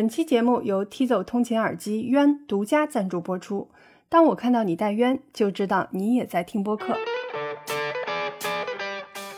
[0.00, 3.68] 本期节目由 T 走通勤耳机渊独家赞助播出。
[4.08, 6.96] 当我看到你戴渊，就知道你也在听播客。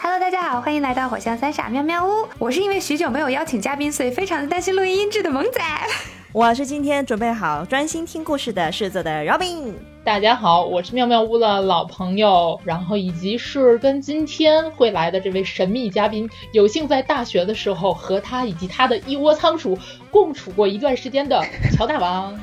[0.01, 2.29] Hello，大家好，欢迎来到火象三傻妙妙屋。
[2.39, 5.61] 我是因为许久没有邀请嘉宾，所以非常的担心录音音质的萌仔。
[6.33, 9.75] 我是今天准备好专心听故事的狮子的 Robin。
[10.05, 19.77] 大家好，我是妙妙屋的老朋友，然后以及是跟今天会来的这位神秘嘉宾，有幸在大学的时候和他以及他的一窝仓鼠
[20.13, 21.43] 共处过一段时间的
[21.75, 22.39] 乔大王。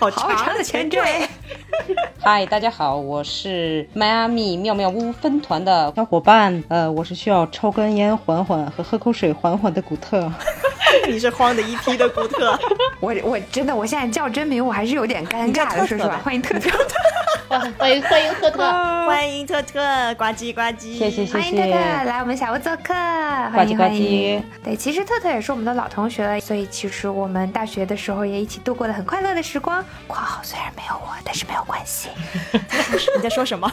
[0.00, 1.00] 好好长的前缀。
[2.18, 6.64] 嗨，大家好，我是迈阿密妙妙屋分团的小伙伴。
[6.68, 10.32] 呃，我是需要抽根烟缓缓和喝口水缓缓的古特。
[11.06, 12.58] 你是慌的一批的古特，
[12.98, 16.16] 我我真的我现在叫真名我还是有点尴尬的，说实话。
[16.18, 16.70] 欢迎特特，
[17.48, 18.58] 欢欢迎欢迎特特，
[19.06, 21.70] 欢迎特特，呱唧呱唧，谢谢谢谢欢迎特特。
[22.04, 24.42] 来我们小屋做客，呱唧呱欢迎欢迎唧。
[24.64, 29.84] 对，其实特特也是我们的老同学了，所以其实我们大学的时候也一起度过了很快乐的时光。
[30.06, 32.08] （括号虽然没有我，但是没有关系。
[33.16, 33.70] 你在说什么？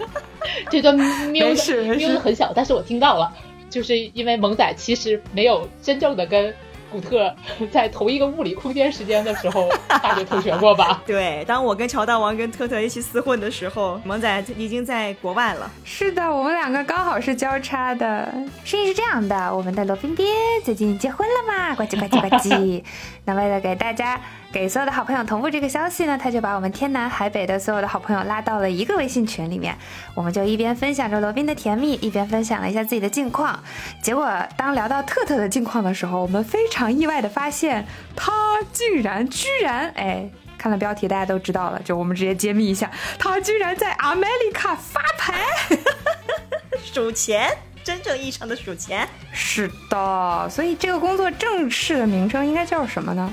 [0.70, 3.32] 这段喵没事的没事喵的很小，但是我听到了，
[3.70, 6.54] 就是因为萌仔其实没有真正的跟
[6.94, 7.34] 古特
[7.72, 11.02] 在同一个物理空间时间的时候大学同学过吧？
[11.04, 15.68] 对，当我跟乔大王跟特特一起厮混的时候，萌仔已经在国外了。
[15.82, 18.32] 是的，我们两个刚好是交叉的。
[18.62, 20.24] 事情是这样的，我们的罗宾爹
[20.64, 22.80] 最近结婚了嘛，呱唧呱唧呱唧。
[23.26, 24.20] 那为了给大家、
[24.54, 29.76] 给所有的好朋友同步这个消息呢，他就把我们天南海北的所有的好朋友拉到了一个微信群里面，
[30.14, 33.58] 我们就一边分享着罗宾的甜蜜，一边分享了一下自己的近况。
[34.00, 38.32] 结果当聊到特特的近况的时候，我们非常意外的发现，他
[38.72, 40.30] 竟然居然哎。
[40.56, 45.34] 看了标题，大家都知道了，就我们直接揭秘一下，他居然在 America 发牌。
[46.82, 47.50] 数钱，
[47.82, 49.06] 真正意义上的数钱。
[49.30, 53.30] 是的，所以这个工作正式的名称应该叫什么呢？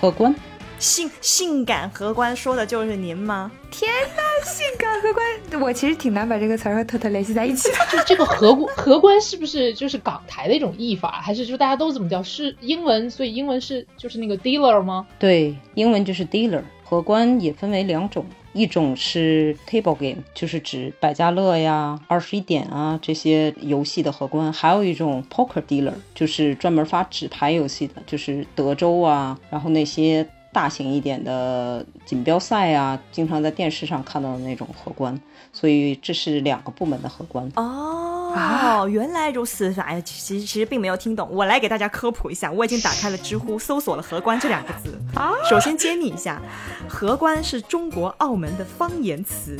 [0.00, 0.32] 荷官，
[0.78, 3.50] 性性感荷官说的就是您吗？
[3.70, 7.76] 天呐，性感荷官，我其实挺难把这个词儿和特特联系在一起的。
[7.90, 12.22] 就 这个荷官荷官是不是就是港台的一种译法，还是就大家都这么叫？
[12.22, 15.06] 是英文，所以英文是就是那个 dealer 吗？
[15.18, 16.62] 对，英文就是 dealer。
[16.84, 18.24] 荷官也分为两种，
[18.54, 35.18] 一种是 table game，就是指百家乐呀、二十一点啊这些游戏的荷官；还有一种 poker dealer，就是专门发纸牌游戏的，就是德州啊，然后那些大型一点的锦标赛啊，经常在电视上看到的那种荷官。
[35.50, 37.50] 所以这是两个部门的荷官。
[37.56, 39.74] 哦，啊原来如此。
[39.80, 41.28] 哎呀，其实其实并没有听懂。
[41.32, 45.00] 我来给大家科普一下，我已经打开了知乎，搜索了“荷官”这两个字。
[45.14, 46.40] 啊首先揭秘一下，
[46.86, 49.58] 荷官是中国澳门的方言词，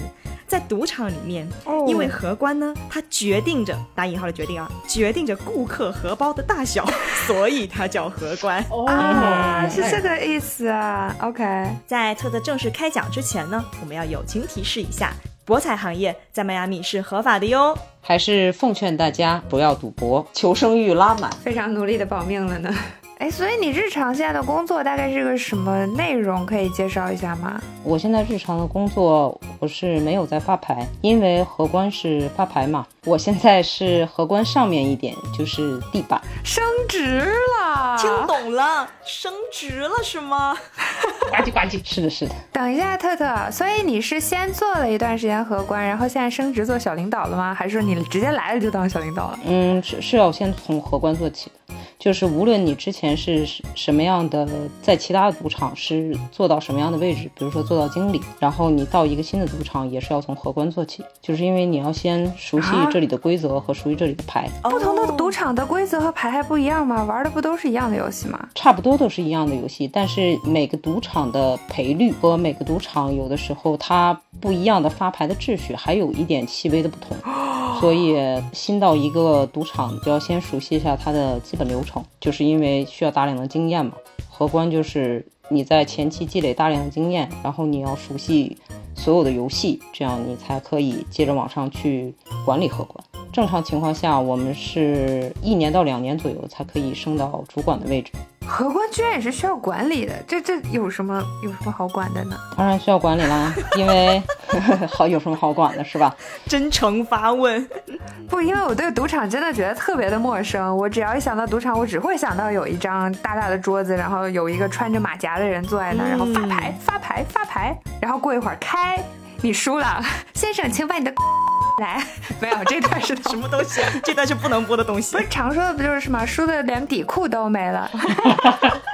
[0.49, 6.85] 在赌场里面，哦因为荷官呢，它决定着打引号的决定啊，决定着顾客荷包的大小，
[7.27, 8.65] 所以它叫荷官。
[8.71, 11.15] 哦，啊，是这个意思啊。
[11.21, 11.45] OK，
[11.87, 15.13] 在特特正式开讲之前呢，我们要友情提示一下，
[15.45, 17.77] 博彩行业在迈阿密是合法的哟。
[18.01, 21.31] 还是奉劝大家不要赌博，求生欲拉满。
[21.43, 22.75] 非常努力的保命了呢。
[23.19, 26.47] 哎，所以你日常现在的工作大概是个什么内容？
[26.47, 27.61] 可以介绍一下吗？
[27.83, 32.87] 我现在日常的工作我是没有在发牌，因为荷官是发牌嘛。
[33.09, 36.21] 我现在是荷官上面一点，就是地板。
[36.45, 37.25] 升职
[37.59, 40.55] 了，听懂了，升职了是吗？
[41.31, 41.81] 呱唧呱唧。
[41.83, 47.55] 是的，是的，等一下，特特，所以你是先做了一段时间荷官，然后现在升职做小领导了吗？
[47.55, 49.39] 还是说你直接来了就当小领导了？
[49.47, 51.75] 嗯，是是要先从荷官做起的。
[51.99, 54.47] 就是无论你之前是什么样的，
[54.81, 67.05] 在其他的赌场是做到什么样的位置，比如说做到经理，然后你到一个新的赌场也是要从荷官做起，就是因为你要先熟悉啊这里的规则和属于这里的牌，不同的哦赌场的规则和牌还不一样吗？
[67.05, 68.49] 玩的不都是一样的游戏吗？
[68.57, 77.17] 差不多都是一样的游戏，但是每个赌场的赔率和每个赌场有的时候它不一样的发牌的秩序还有一点细微的不同，
[77.79, 78.17] 所以
[78.53, 83.93] 新到一个赌场就要先熟悉一下它的基本流程，就是因为需要大量的经验嘛。
[84.29, 88.56] 荷官就是你在前期积累大量的经验，然后你要熟悉
[88.95, 92.15] 所有的游戏，这样你才可以接着往上去
[92.45, 93.03] 管理客官。
[93.33, 98.12] 正常情况下，我们是一年到两年左右才可以升到主管的位置。
[98.49, 102.37] 荷官居然也是需要管理的，这这有什么有什么好管的呢？
[102.56, 104.23] 当然需要管理啦，因为
[104.91, 106.15] 好有什么好管的是吧？
[106.47, 107.69] 真诚发问，
[108.29, 110.77] 不，因为我对赌场真的觉得特别的陌生。
[110.77, 118.99] 我只要一想到赌场，我只会想到有一张大大的桌子，然后有一个穿着马甲的人坐在那儿，然后发牌、发牌、发牌，然后过一会儿开，
[119.43, 120.02] 你输了，
[120.35, 121.12] 先生，请把你的
[121.81, 122.02] 来，
[122.43, 123.81] 没有这段是什么东西？
[124.02, 125.23] 这段是不能播的东西不。
[125.23, 127.88] 是常说的不就是什么输的连底裤都没了？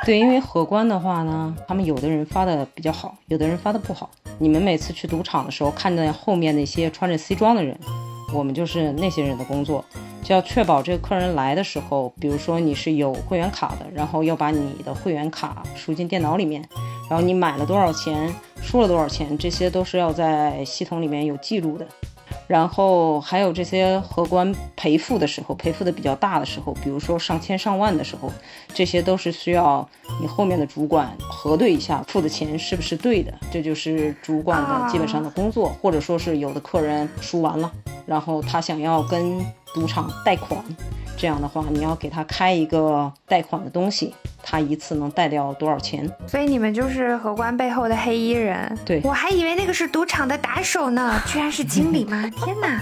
[0.04, 4.10] 对，因为荷官的话呢，他们有的人发的比较好，有的人发的不好。
[4.38, 7.78] 你们每次去赌场的时候，看见后面那些穿着西装的人，
[8.34, 9.82] 我们就是那些人的工作，
[10.24, 16.66] 就要确保这个客人来的时候，比如说你是有会员卡的，然后要把你的会员卡输进电脑里面，
[17.10, 21.86] 然后你买了多少钱，输了多少钱，这些都是要在系统里面有记录的。
[22.46, 28.30] 然后还有这些荷官赔付的时候，赔付的比较大的时候，比如说上千上万的时候，
[28.72, 29.86] 这些都是需要
[30.20, 37.70] 你后面的主管核对一下付的钱是不是对的，这就是主管的基本上的工作，或者说是有的客人输完了，
[38.04, 39.44] 然后他想要跟
[39.74, 40.64] 赌场贷款，
[41.16, 46.10] 这样的话你要给他开一个贷款的东西，他一次能贷掉多少钱？
[46.26, 48.78] 所以你们就是荷官背后的黑衣人。
[48.86, 52.30] 对我还以为那个是赌场的打手呢，居然是经理吗？
[52.44, 52.80] 天哪！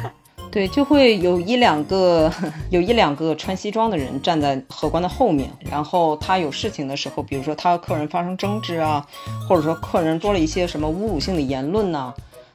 [0.50, 2.30] 对，就会有一两个
[2.68, 9.06] 有一两个穿西装的人站在荷官的后面，然后他有事情的时候，比如说他和客人发生争执啊，
[9.48, 12.12] 或者说客人说了一些什么侮辱性的言论呐、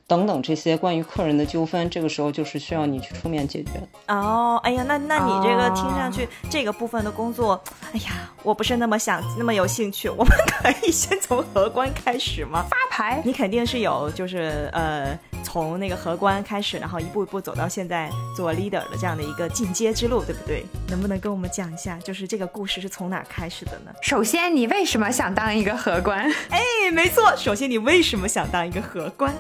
[0.08, 3.72] 等等这些关于客人的纠纷，这个时候就是需要你去出面解决。
[4.08, 7.62] 哦，哎呀，那那你这个哦听上去、这个部分的工作，
[7.92, 10.08] 哎呀，我不是那么想那么有兴趣。
[10.08, 10.32] 我们
[10.64, 12.66] 可以先从荷官开始吗？
[12.70, 20.66] 发牌你肯定是有，就是呃，从那个荷官开始，然后一步一步走到现在做 leader 的这样的一个进阶之路，对不对？
[20.88, 23.92] 能不能跟我们讲一下，就是这个故事是从哪儿开始的呢？
[24.02, 26.32] 首先，你为什么想当一个荷官？
[26.50, 26.62] 哎，
[26.94, 29.34] 没错，首先你为什么想当一个荷官？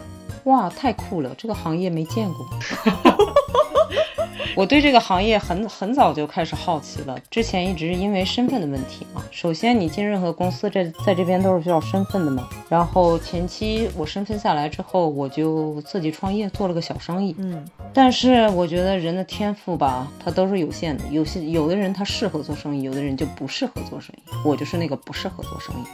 [0.46, 1.34] 哇，太酷了！
[1.38, 2.48] 这个行业没见过。
[4.56, 9.24] 我对这个行业很很早就开始好奇了，之前一直因为身份的问题嘛。
[9.30, 12.50] 首先，你进任何公司，这在这边都是需要身份的嘛。
[12.68, 17.36] 然后前期我身份下来之后，我就自己创业做了个小生意。
[17.38, 17.64] 嗯，
[17.94, 21.04] 但是我觉得人的天赋吧，它都是有限的。
[21.12, 24.24] 有些有的人他适合做生意，有的人就不适合做生意。
[24.44, 25.86] 我就是那个不适合做生意。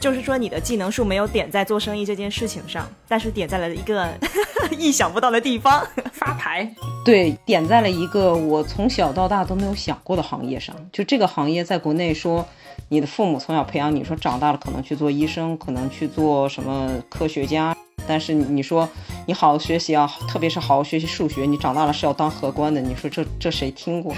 [0.00, 4.08] 就是说你的技能树没有点在做生意这件事情上，但是点在了一个
[4.78, 5.84] 意想不到的地方。
[6.12, 6.72] 发牌。
[7.04, 10.74] 对，点在了一个我从小到大都没有想过的行业上。
[10.92, 12.46] 就这个行业在国内说，
[12.88, 17.76] 你的父母从小培养你说长大了可能去做医生，可能去做什么科学家。
[18.06, 18.88] 但是你说
[19.26, 22.80] 你好好学习啊，特别是好好学习数学，你长大了是要当荷官的。
[22.80, 24.14] 你说这这谁听过？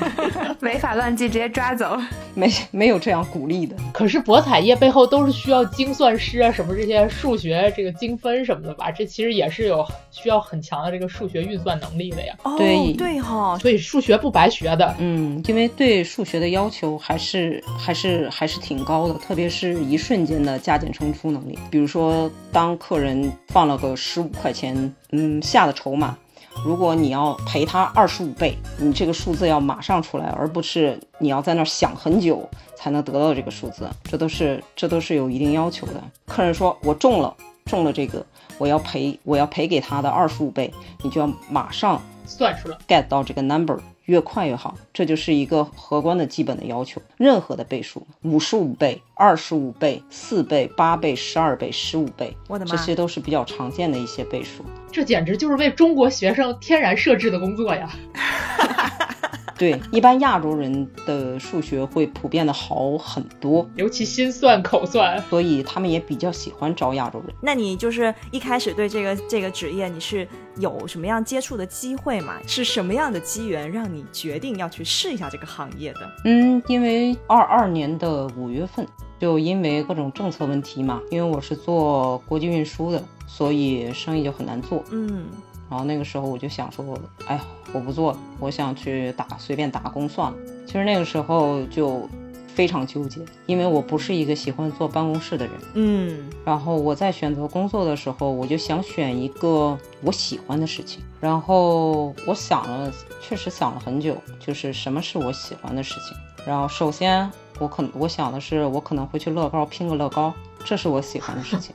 [0.60, 1.98] 违法乱纪直接抓走。
[2.34, 3.76] 没没有这样鼓励的。
[3.92, 8.90] 可是博彩业背后都是需要精算师啊，什么这些数学这个精分什么的吧？
[8.90, 12.34] 这其实也是有需要很强的这个数学运算能力的呀。
[12.44, 14.94] 哦，对对哈、所以数学不白学的。
[14.98, 21.58] 嗯，因为对数学的要求还是还是还是挺高的，特别是一瞬间的加减乘除能力。
[21.70, 23.11] 比如说，当客人
[23.48, 26.16] 放了个十五块钱，嗯，下的筹码，
[26.64, 35.94] 如果你要赔他二十五倍，你这个数字要马上出来，而不是你要在那儿想很久才能得到这个数字，这都是这都是有一定要求的。
[36.26, 38.24] 客人说我中了，中了这个，
[38.58, 40.72] 我要赔我要赔给他的二十五倍，
[41.02, 47.00] 你就要马上算出来，get 到这个 number，越快越好，这就是一个荷官的基本的要求。
[47.16, 54.64] 任何的倍数，五十五倍、二十五倍、四倍、八倍、十二倍、十五倍，我的妈这些都是比较常见的一些倍数。
[54.90, 57.90] 这简直就是为中国学生天然设置的工作呀！
[59.62, 67.32] 对，一般亚洲人的数学会普遍的好很多，尤其心算、口算，所以他们也比较喜欢招亚洲人。
[67.40, 72.38] 那你就是一开始对这个这个职业你是有什么样接触的机会吗？
[72.44, 76.00] 是什么样的机缘让你决定要去试一下这个行业的？
[76.24, 78.84] 嗯，因为二二年的五月份，
[79.20, 84.82] 就因为各种政策问题嘛，因为我是做国际运输的，所以生意就很难做。
[84.90, 85.26] 嗯，
[85.72, 86.84] 然后那个时候我就想说，
[87.26, 90.36] 哎呀，我不做了，我想去打随便打工算了。
[90.66, 92.06] 其实那个时候就
[92.46, 95.54] 非常纠结，因为我不是一个喜欢坐办公室的人。
[95.72, 101.02] 嗯，然后我在选择工作的时候，我就想选一个我喜欢的事情。
[101.22, 106.14] 然后我想了，确实想了很久，就是什么是我喜欢的事情。
[106.46, 110.34] 然后首先我可我想的是，我可能会去乐高拼个乐高，
[110.66, 111.74] 这是我喜欢的事情。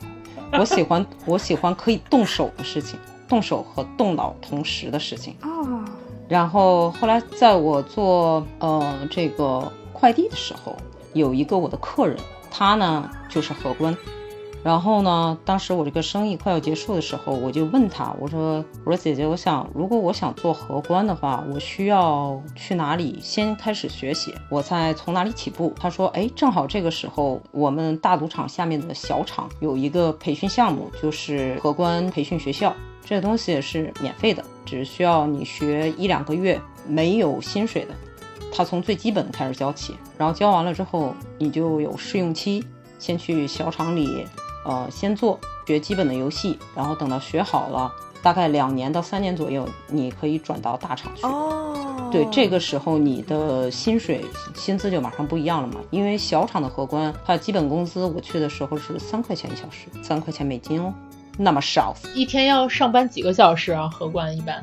[0.54, 2.98] 我喜欢我喜欢可以动手的事情，
[3.28, 5.36] 动手和动脑同时的事情。
[5.42, 5.84] 哦，
[6.28, 10.76] 然后后来在我做呃这个快递的时候，
[11.14, 12.18] 有一个我的客人，
[12.52, 13.96] 他呢就是荷官。
[14.68, 24.36] 然后呢，当时我这个生意快要结束的时候，我就问他，我说我说姐姐，我想如果我想做荷官的话，我需要去哪里先开始学习？
[24.50, 25.74] 我再从哪里起步？
[25.80, 32.76] 他说，哎，正好这个时候我们大赌场下面的小厂有一个培训项目，就是荷官培训学校。
[33.06, 37.92] 这东西是免费的，只需要你学一两个月，没有薪水的。
[38.54, 42.62] 他从最基本的开始教起，然后教完了之后，你就有试用期，
[43.00, 44.26] 先去小厂里，
[44.68, 47.90] 呃，先做学基本的游戏，然后等到学好了，
[48.22, 51.26] 大概两年到三年左右，你可以转到大厂去。
[51.26, 60.94] 哦，对，这个时候你的薪水薪资就马上不一样了嘛，因为小厂的荷官，它的基本工资我去的时候是三块钱一小时，三块钱美金哦，
[61.38, 63.88] 那么少，一天要上班几个小时啊？
[63.88, 64.62] 荷官一般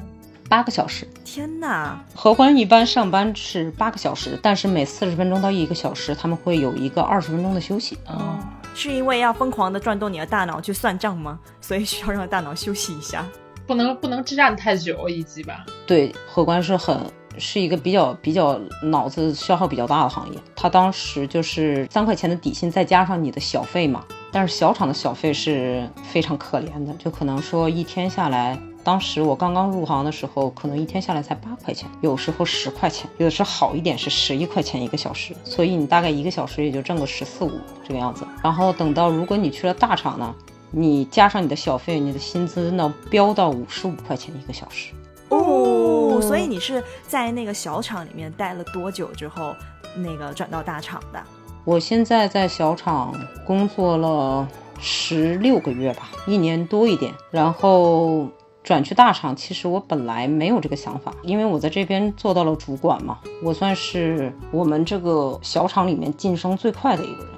[0.50, 1.08] 八个小时。
[1.24, 7.96] 天哪，荷官一般上班是八个小时，但是每四十分钟到一个小时，他们会有一个二十分钟的休息。
[8.06, 8.38] 哦，
[8.74, 11.38] 是因为要疯狂的转动你的大脑去算账吗？
[11.60, 13.24] 所以需要让大脑休息一下。
[13.66, 15.64] 不能不能站太久以及吧？
[15.86, 17.00] 对，荷官是很
[17.38, 20.38] 是一个比较比较脑子消耗比较大的行业。
[20.54, 24.04] 他当时就是三块钱的底薪，再加上你的小费嘛。
[24.30, 38.26] 但是小厂的小费是非常可怜的，就可能说一天下来，当时我刚刚入行的时候，可能一天下来才八块钱，有时候十块钱，有的时候好一点是十一块钱一个小时，所以你大概一个小时也就挣个十四五这个样子。
[38.42, 40.34] 然后等到如果你去了大厂呢，
[40.70, 44.92] 你加上你的小费，你的薪资能飙到五十五块钱一个小时。
[45.30, 49.54] 哦，所以你是在那个小厂里面待了多久之后，
[49.96, 51.22] 那个转到大厂的？
[51.64, 53.14] 我现在在小厂
[53.46, 54.46] 工作了
[54.78, 58.28] 十六个月吧，一年多一点，然后
[58.64, 59.36] 转去大厂。
[59.36, 67.34] 其实我本来没有这个想法，因为我在这边做到了主管嘛，我算是我们这个小厂里面晋升最快的一个人。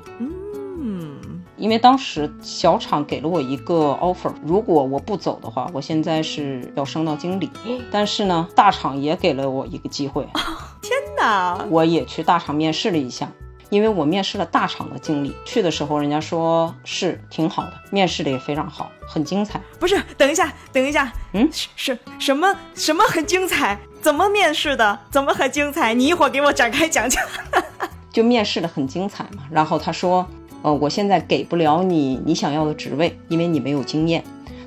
[0.78, 7.50] 嗯，因为当时小厂给了我一个 offer，如果我不走的话，我现在是要升到经理。
[7.90, 10.26] 但是呢，大厂也给了我一个机会，
[10.80, 13.28] 天哪，我也去大厂面试了一下。
[13.70, 19.60] 因为我面试了大厂的经理，去的时候人家说是挺好的，面试的也非常好，很精彩。
[19.78, 23.78] 不是，等一下，等一下，嗯什什什么什么很精彩？
[24.00, 24.98] 怎么面试的？
[25.10, 25.92] 怎么很精彩？
[25.94, 27.22] 你一会儿给我展开讲讲。
[28.12, 29.42] 就面试的很精彩嘛。
[29.50, 30.26] 然后他说，
[30.62, 34.22] 呃，我现在给不了你你想要的职位，因为你没有经验。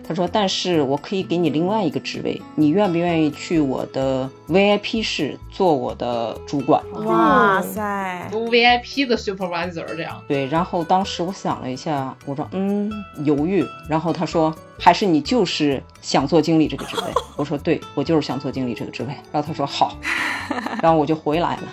[0.10, 6.84] 他说，但是我可以给你另外一个职位，你愿不愿意去我的 VIP 室做我的主管？
[7.06, 10.20] 哇塞，读 VIP 的 supervisor 这样。
[10.28, 12.92] 对，然后当时我想了一下，我说嗯，
[13.24, 13.64] 犹豫。
[13.88, 17.14] 然后他说，还是你就是想做经理这个职位？
[17.38, 19.10] 我说对，我就是想做经理这个职位。
[19.32, 19.96] 然后他说好，
[20.82, 21.64] 然后我就回来了。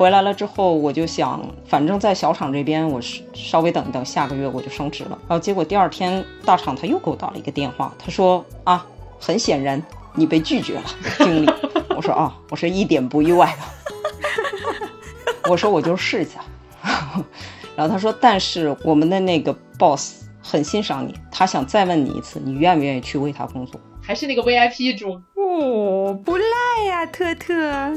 [0.00, 5.10] 回来了之后，我就想，反正在小厂这边，我是稍微等一等，下个月我就升职了。
[5.28, 8.86] 然后结果第二天大厂他又给我打了一个电话，他说啊，
[9.18, 9.82] 很显然
[10.14, 10.84] 你被拒绝了，
[11.18, 11.50] 经理。
[11.94, 15.50] 我说啊，我说一点不意外的。
[15.50, 16.40] 我说我就试一下。
[17.76, 23.78] 然后他说，但是我们的那个 boss 很欣赏你，他想再问你一次，你愿不愿意去为他工作？
[24.00, 27.52] 还是那个 VIP 主，哦，不赖呀，特特。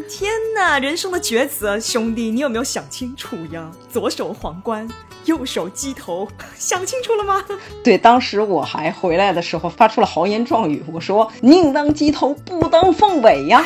[0.09, 3.69] 天哪，人生的抉择，兄弟，你有没有想清楚呀？
[3.91, 4.89] 左手皇冠，
[5.25, 7.45] 右手鸡头，想清楚了吗？
[7.83, 13.63] 对，当时我还回来的时候发出了豪言壮语，我说宁当鸡头，不当凤尾呀。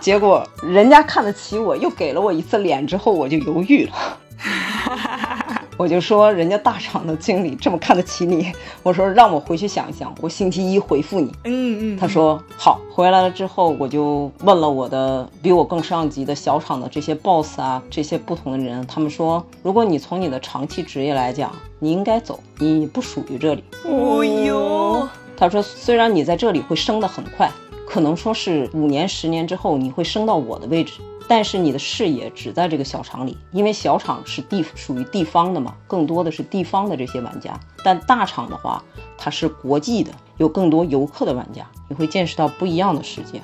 [0.00, 4.18] 结果人家看得起我，又给了我一次脸，之后我就犹豫了。
[5.78, 11.32] 我就说人家大厂的经理这么看得起你，我说让我回去想一想，我星期一回复你。
[11.44, 12.80] 嗯嗯，他说好。
[12.92, 23.62] 回来了之后，我就问了我的比我更上级的小厂的这些 boss 啊，这些不同的人，他们说，如果你从你的长期职业来讲，你应该走，你不属于这里。
[23.84, 27.48] 哦呦，他说，虽然你在这里会升得很快，
[27.86, 30.94] 可能说是五年、十年之后你会升到我的位置，
[31.28, 37.58] 但是你的视野只在这个小厂里，因为小厂是地属于地方的嘛，更多的是地方的这些玩家。
[37.84, 38.82] 但大厂的话，
[39.18, 43.42] 它是国际的，有更多游客的玩家，你会见识到不一样的世界。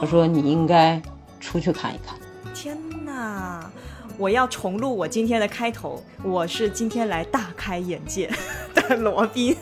[0.00, 1.00] 他说你应该
[1.38, 2.18] 出去看一看。
[2.54, 3.70] 天哪！
[4.16, 8.28] 我要重录我今天的开头，我是今天来大开眼界
[8.74, 9.56] 的罗宾。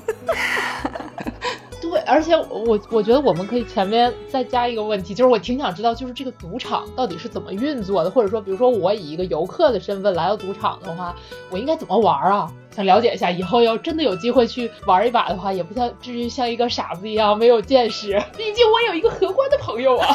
[1.97, 11.17] 对，而且我我觉得我们可以前面再加一个问题，就是我挺想知道，就是这个赌场到底是怎么运作的，或者说，比如说我以一个游客的身份来到赌场的话，
[11.49, 12.53] 我应该怎么玩啊？
[12.71, 20.15] 想了解一下，以后要真的有机会去玩一把的话，也不像至于像一个傻子一样没有见识，毕竟我有一个荷官的朋友啊。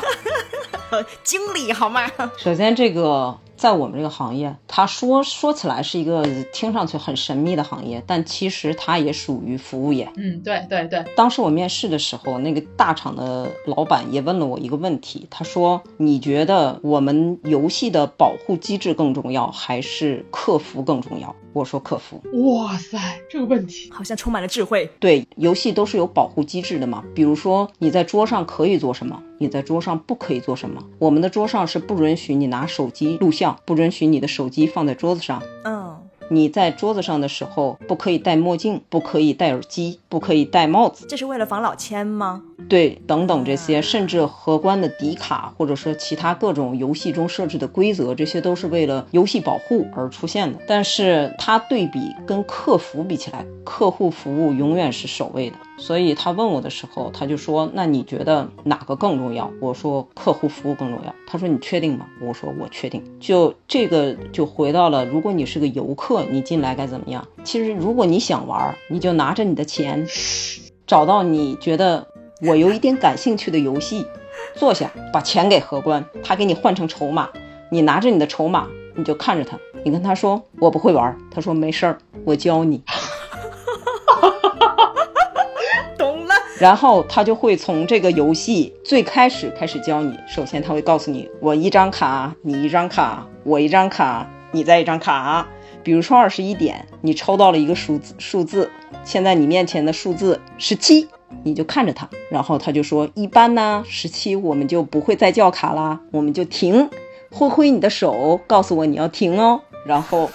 [1.24, 2.08] 经理好吗？
[2.38, 10.12] 首先，这个在我们这个行业，它说说起来是一个听上去很神秘的行业，但其实它也属于服务业。
[10.16, 22.22] 嗯，对对对，当时我面试的时候，那个大厂的老板也问了我一个问题，他说：“你觉得我们游戏的保护机制更重要，还是客服更重要？”我说：“客服。”
[22.54, 22.98] 哇塞，
[23.30, 24.90] 这个问题好像充满了智慧。
[25.00, 30.84] 对，游戏都是有保护机制的嘛，比如说你在桌上可以做什么，你在桌上不可以做什么。
[31.00, 35.42] 我们的桌上是不允许你拿手机录像，不允许你的手机放在桌子上。
[35.64, 35.98] 嗯，
[36.30, 41.06] 你在桌子上的时候，不可以戴墨镜，不可以戴耳机，不可以戴帽子。
[41.08, 42.44] 这是为了防老千吗？
[42.70, 50.60] 对，等等这些，甚至荷官的底卡，或者说其他各种游戏中设置的规则，这些都是为了游戏保护而出现的。
[50.68, 55.56] 但是它对比跟客服比起来，客户服务永远是首位的。
[55.78, 67.28] 所以他问我的时候，他就说：“那你觉得哪个更重要？”我说：“客户服务更重要。”他说：“你确定吗？”我说：“我确定。”就这个就回到了，如果你是个游客，你进来该怎么样？
[67.44, 70.06] 其实如果你想玩，你就拿着你的钱，
[70.86, 72.08] 找到你觉得。
[72.44, 74.08] 我有一点感兴趣的游戏，
[74.56, 77.30] 坐下，把钱给荷官，他给你换成筹码，
[77.70, 82.82] 你拿着你的筹码，你就看着他，你跟他说我不会玩，他说没事儿，我教你，
[85.98, 86.34] 懂了。
[86.58, 95.48] 然后他就会从这个游戏最开始开始教你，首先他会告诉你，我一张卡，你一张卡，我一张卡，你再一张卡。
[95.84, 98.72] 比如说二十一点，你抽到了一个数字，数字，
[99.04, 101.08] 现在你面前的数字是七。
[101.44, 106.90] 你就看着他，然后他就说：“一般呢，十七我们就不会再叫卡啦，我们就停，
[107.32, 110.30] 挥挥你的手，告诉我你要停哦。”然后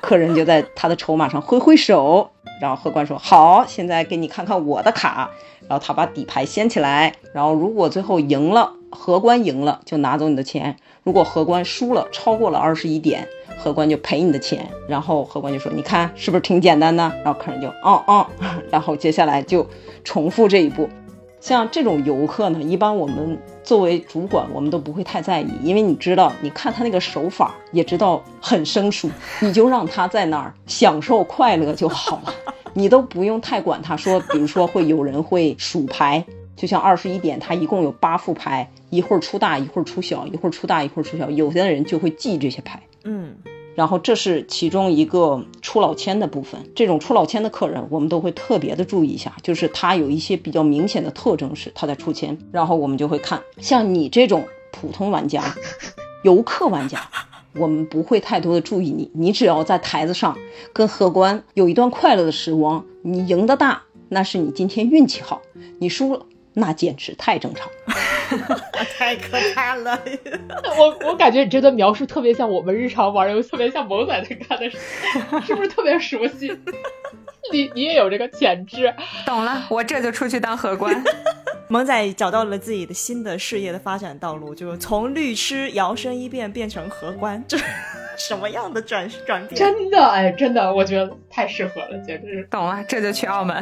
[0.00, 5.30] 客人就在他的筹码上挥挥手，然后荷官说：“好，现在给你看看我的卡。”
[5.68, 13.28] 然后他把底牌掀起来，然后如果最后赢了，荷官赢了就拿走你的钱；如果荷官输了，超过了二十一点。
[13.58, 18.26] 荷官就赔你的钱，然后荷官就说：“你看是不是挺简单的？”然后客人就哦哦，
[18.70, 19.66] 然后接下来就
[20.06, 20.88] 重复这一步。
[21.40, 29.10] 像这种游客呢，一般我们作为主管，我们都不会太在意，因为你知道，你看他那个手法，也知道很生疏，
[29.40, 32.34] 你就让他在那儿享受快乐就好了，
[32.72, 33.96] 你都不用太管他。
[33.96, 36.24] 说，比如说会有人会数牌，
[36.56, 42.80] 就像二十一点，他一共有八副牌，一会儿出大，一会儿出小，一会儿出大，一会儿出小，有些人就会记这些牌。
[43.04, 43.36] 嗯，
[43.76, 46.60] 然后这是其中一个出老千的部分。
[46.74, 55.54] 这种出老千的客人，我们都会特别的注意一下，就是他有一些比较明显的特征是他在出千，然后我们就会看，像你这种普通玩家、
[56.24, 57.08] 游客玩家，
[57.54, 59.10] 我们不会太多的注意你。
[59.14, 60.36] 你只要在台子上
[60.72, 65.40] 跟荷官有一段快乐的时光，你赢得大，那是你今天运气好；
[65.78, 66.24] 你输了，
[66.58, 67.68] 那简直太正常。
[68.98, 70.00] 太可怕了！
[70.78, 74.78] 我我感觉你这段描述特别像我们日常玩游戏，特别像萌仔在干的事，
[75.46, 76.48] 是不是特别熟悉？
[77.52, 78.92] 你你也有这个潜质，
[79.26, 81.04] 懂了，我这就出去当荷官。
[81.68, 87.58] 萌仔找到了自己的新的事业的发展道路，就从律师摇身一变变成荷官，这
[88.16, 89.56] 什么样的转转变？
[89.58, 93.56] 真的哎，真的，我觉得太适合了，简直是懂了，这就去澳门。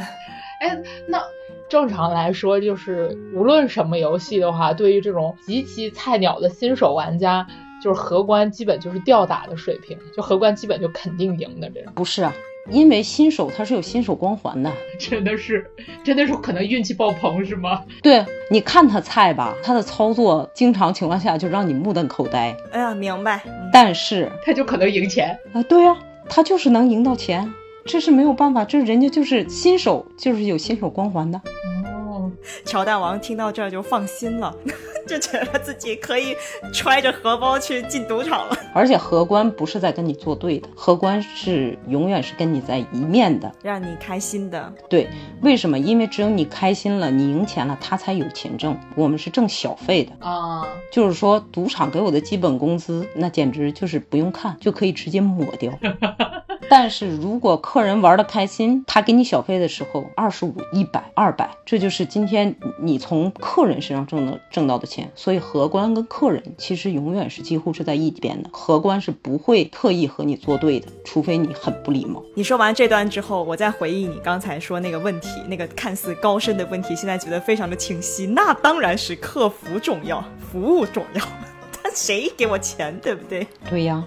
[0.61, 0.78] 哎，
[1.09, 1.20] 那。
[1.68, 7.46] 正常来说，就是无论什么游戏的话，对于这种极其菜鸟的新手玩家，
[7.83, 11.92] 就是荷官基本就是吊打的水平，就荷官基本就肯定赢的这种。
[11.94, 12.33] 不是啊，
[12.70, 15.68] 因为新手他是有新手光环的，真的是，
[16.05, 17.83] 真的是可能运气爆棚是吗？
[18.03, 22.57] 对，你看他菜吧，他的操作经常情况下就让你目瞪口呆。
[22.72, 23.42] 哎呀，明白。
[23.72, 25.96] 但是他就可能赢钱啊，对呀，
[26.29, 27.53] 他就是能赢到钱。
[27.87, 31.40] 这是没有办法，这人家就是新手，就是有新手光环的。
[31.85, 32.31] 哦，
[32.64, 34.55] 乔大王听到这儿就放心了，
[35.07, 36.35] 就觉得自己可以
[36.73, 38.57] 揣着荷包去进赌场了。
[38.73, 44.73] 而且荷官不是在跟你作对的，荷官是永远是跟你在一面的，让你开心的。
[44.88, 45.09] 对，
[45.42, 45.79] 为什么？
[45.79, 48.77] 因为只有你开心了，你赢钱了，他才有钱挣。
[48.97, 55.73] 我们是挣小费的啊，就是说赌场给我的基本工资，那简直就是不用看就可以直接抹掉。
[56.68, 65.11] 但是如果客人玩的开心，他给你小费的时候，二十五、一百、二百，这就是今天你从客人身上挣的挣到的钱。
[65.14, 72.22] 所以荷官跟客人其实永远是几乎是在一边的，荷官是不会特意和你作对的，除非你很不礼貌。
[72.35, 78.27] 你说完这段之后，我再回忆你刚才说那个问题，那个看似高深的问题，现在觉得非常的清晰。
[78.27, 81.22] 那当然是客服重要，服务重要，
[81.83, 83.46] 他谁给我钱，对不对？
[83.68, 84.05] 对呀。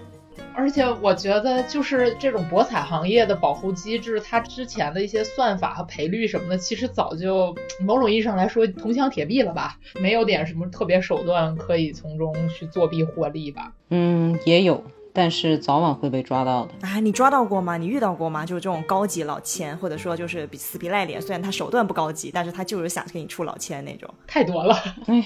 [0.58, 9.78] 而且我觉得，就是这种博彩行业的保护机制，它之前的一些算法和赔率什么的，其实早就某种意义上来说铜墙铁壁了吧？
[10.00, 13.72] 没有点什么特别手段可以从中去作弊获利吧？
[13.90, 14.82] 嗯，也有，
[15.18, 16.86] 但是早晚会被抓到的。
[16.86, 17.76] 啊，你抓到过吗？
[17.76, 18.46] 你遇到过吗？
[18.46, 24.08] 就是这种高级老千，或者说就是比死皮赖脸，虽然他手段不高级，但是他就是想给你出老千那种。
[24.28, 24.76] 太多了。
[25.08, 25.24] 哎呀，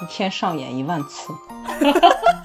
[0.00, 1.32] 一天上演一万次。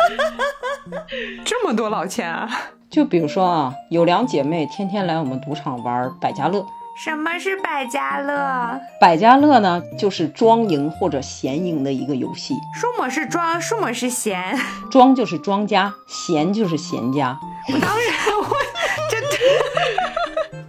[1.46, 2.50] 这么多老千啊！
[2.89, 6.65] 就比如说啊，有两姐妹天天来我们赌场玩百家乐。
[6.94, 8.80] 什么是百家乐？
[9.00, 12.54] 百家乐呢，就是庄赢或者闲赢的一个游戏。
[12.76, 13.60] 什么是庄？
[13.60, 14.56] 什么是闲？
[14.92, 17.40] 庄就是庄家，闲就是闲家。
[17.74, 18.58] 我当然我
[19.10, 19.30] 真的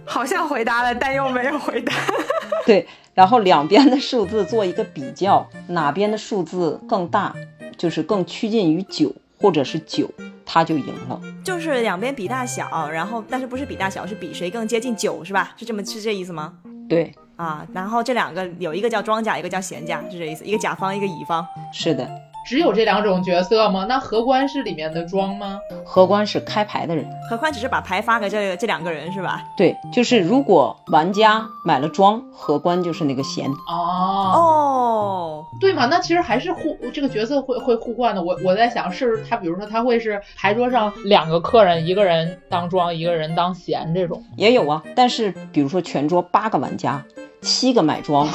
[0.05, 1.93] 好像回答了，但又没有回答。
[2.65, 7.35] 对，然后两边的数字做一个比较，哪边的数字更大，
[7.77, 10.09] 就是更趋近于九，或者是九。
[10.45, 15.53] 他就赢了，就是两边比大小，然后但是不是比大小，是比谁更接近九，是吧？
[15.57, 16.53] 是这么是这意思吗？
[16.89, 21.45] 对，啊，然后这两个有一个叫庄家，一个叫闲家，是这意思，一个甲方，一个乙方。
[21.71, 22.09] 是的。
[22.45, 23.85] 只有这两种角色吗？
[23.87, 25.59] 那荷官是里面的庄吗？
[25.85, 29.43] 荷官是开牌的人，荷官只是把牌发给这这两个人是吧？
[29.57, 33.49] 对，就是如果玩家买了庄，荷官就是那个闲。
[33.67, 35.85] 哦哦，对嘛？
[35.85, 38.21] 那其实还是互这个角色会会互换的。
[38.21, 44.83] 我我在想，是他比如说他会是牌桌上两个客人，一个人当庄，一个人当闲这种也有啊。
[44.95, 47.03] 但是比如说全桌八个玩家。
[47.43, 48.27] 七个买庄，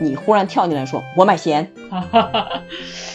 [0.00, 1.72] 你忽然跳进来说“我买闲”，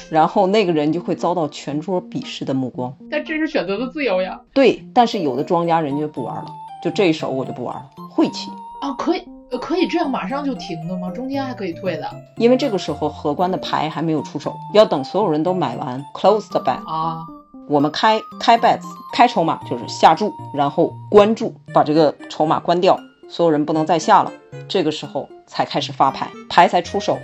[0.10, 2.92] 然后那个人就会遭到全桌鄙视的目光。
[3.12, 4.40] 但这是选择的自由呀。
[4.54, 6.46] 对，但是有的庄家人家不玩了，
[6.84, 8.50] 就这一手我就不玩了，晦气
[8.82, 8.92] 啊！
[8.94, 9.24] 可以，
[9.60, 11.12] 可以这样马上就停的吗？
[11.12, 12.10] 中间还可以退的？
[12.38, 17.26] 因为这个时候荷官的牌还没有出手，要等所有人都买完，close the bet 啊。
[17.70, 18.82] 我们开开 bets，
[19.14, 23.00] 开筹码就是下注，然后关注，把这个筹码关掉，
[23.32, 24.32] 所有人不能再下了。
[24.68, 25.28] 这个时候。
[25.52, 27.20] 才开始发牌，牌才出手。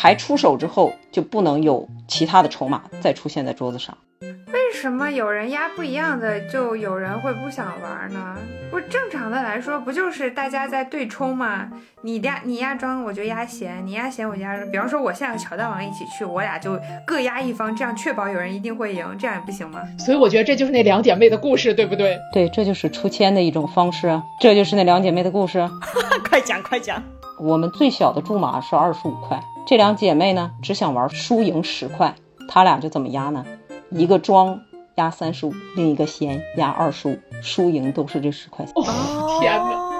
[0.00, 3.94] 牌出手之后就不能有其他的筹码再出现在桌子上。
[4.22, 8.34] 为什么有人压不一样的，就有人会不想玩呢？
[8.70, 11.68] 不正常的来说，不就是大家在对冲吗？
[12.00, 14.70] 你压你压庄，我就压闲；你压闲，我就压庄。
[14.70, 19.82] 比方说，我现在和乔大王一起去，我俩就各压一方，这样确保有人一定会赢，这样也不行吗？
[19.98, 22.16] 所以我觉得这就是那两姐妹的故事，对不对？
[22.32, 25.68] 对，这就是出千的一种方式，这就是那两姐妹的故事。
[26.26, 27.02] 快讲快讲。
[27.38, 32.14] 我们最小的注码是二十五块，这两姐妹呢只想玩输赢十块，
[32.48, 33.44] 她俩就怎么压呢？
[33.90, 34.60] 一个庄
[34.96, 38.72] 压三十五，另一个闲压二十五，输赢都是这十块钱。
[38.76, 39.90] 哦，天哪！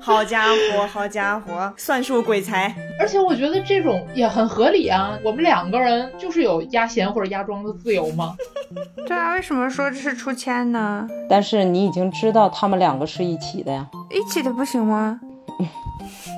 [0.00, 2.74] 好家伙，好家伙，算术鬼才！
[2.98, 8.36] 而且我觉得这种也很合理啊，我们两个人就是有压闲或者压庄的自由吗？
[9.06, 11.06] 对啊，为什么说这是出千呢？
[11.28, 15.20] 但是你已经知道他们两个是一起的呀，一起的不行吗？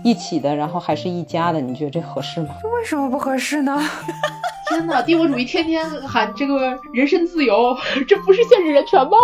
[0.05, 2.55] 一起的，然后还是一家的，你觉得这合适吗？
[2.62, 3.76] 这为什么不合适呢？
[4.68, 7.76] 天哪，帝国主义天天喊这个人身自由，
[8.07, 9.16] 这不是限制人权吗？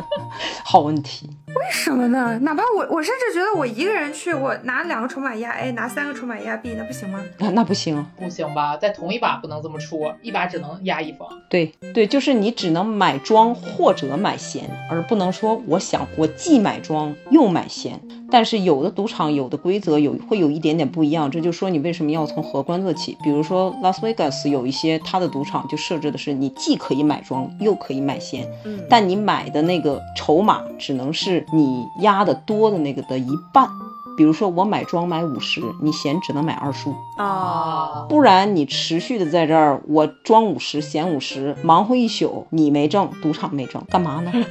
[0.64, 1.28] 好问题。
[1.48, 2.38] 为什么呢？
[2.42, 7.20] 哪怕我，我甚至觉得我一个人去，我拿两个筹码压 A，拿三个筹码压 B，那不行吗？
[7.38, 8.76] 那那不行，不行吧？
[8.76, 11.26] 在同一把不能这么出，一把只能压一方。
[11.48, 17.98] 对对，就是你只能买庄或者买闲，而不能说我想我既买庄又买闲。
[18.30, 23.16] 但是有的赌场有的规则有会有一点点不一样，这就说你为什么要从荷官做起。
[23.24, 33.68] 比如说拉斯维加斯有一些他的赌场就设置的是你既可以买庄又可以买闲，嗯，但你买的那个筹码只能是你压的多的那个的一半。
[34.16, 44.32] 比如说我买庄买五十，你闲只能买二十五啊，不然你持续的在这儿我庄五十闲五十，忙活一宿，你没挣，赌场没挣，干嘛呢？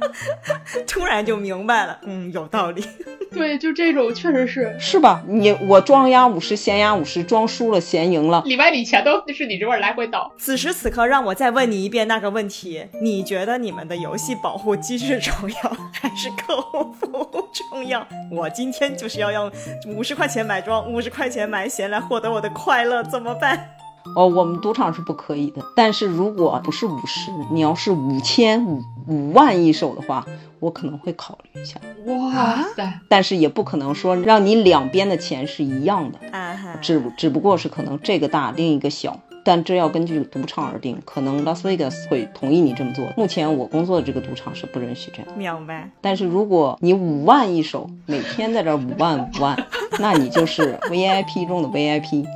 [0.86, 2.84] 突然就明白了，嗯，有道理。
[3.32, 5.22] 对，就这种确实是是吧？
[5.26, 10.32] 你我庄压五十，闲压五十，庄输了，闲赢了，里外里全都是你这边来回倒。
[10.38, 18.06] 此时此刻，让我再问你一遍那个问题：你觉得你们的游戏保护机制重要，还是客户服务重要？
[18.30, 19.52] 我今天就是要用
[19.86, 23.75] 五十块钱买庄，五十块钱买闲来获得我的快乐，怎么办？
[24.14, 25.62] 哦，我们赌场是不可以的。
[25.74, 30.24] 但是如果不是五十，你要是五千五五万一手的话，
[30.60, 31.80] 我可能会考虑一下。
[32.06, 33.00] 哇塞！
[33.08, 39.18] 但是也不可能说让你两边的钱是一样的，啊只只不过是可能这个大，另一个小。
[39.46, 43.06] 但这要根据赌场而定，可能 Las Vegas 会同意你这么做。
[43.16, 45.38] 目前我工作的这个赌场是不允许这样。
[45.38, 45.88] 明白。
[46.00, 49.56] 但是如果你五万一手，每天在这五万五万，
[50.00, 52.26] 那你就是 VIP 中的 VIP。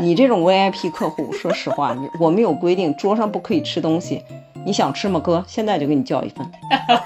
[0.00, 4.22] 你这种 VIP 客户，说实话，我们有规定，桌上不可以吃东西。
[4.66, 5.42] 你想吃吗，哥？
[5.48, 6.46] 现在就给你叫一份。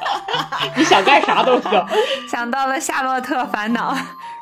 [0.76, 1.86] 你想干啥都行。
[2.28, 3.94] 想到了《夏洛特烦恼》，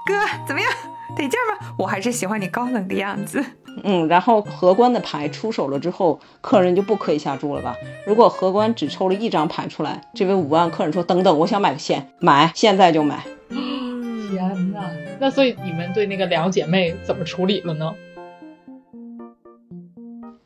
[0.07, 0.15] 哥
[0.47, 0.71] 怎么样？
[1.17, 1.75] 得劲儿吗？
[1.79, 3.45] 我还是喜欢你高冷的样子。
[3.85, 7.75] 嗯，然后荷官的牌出手了之后，客人就不可以下注了吧？
[8.07, 13.25] 如果荷官只抽了一张牌出来，这位五万客人说等等，我想买个线，买，现在就买。
[13.49, 14.81] 天呐，
[15.19, 17.95] 那所以你们对那个两姐妹怎么处理了呢？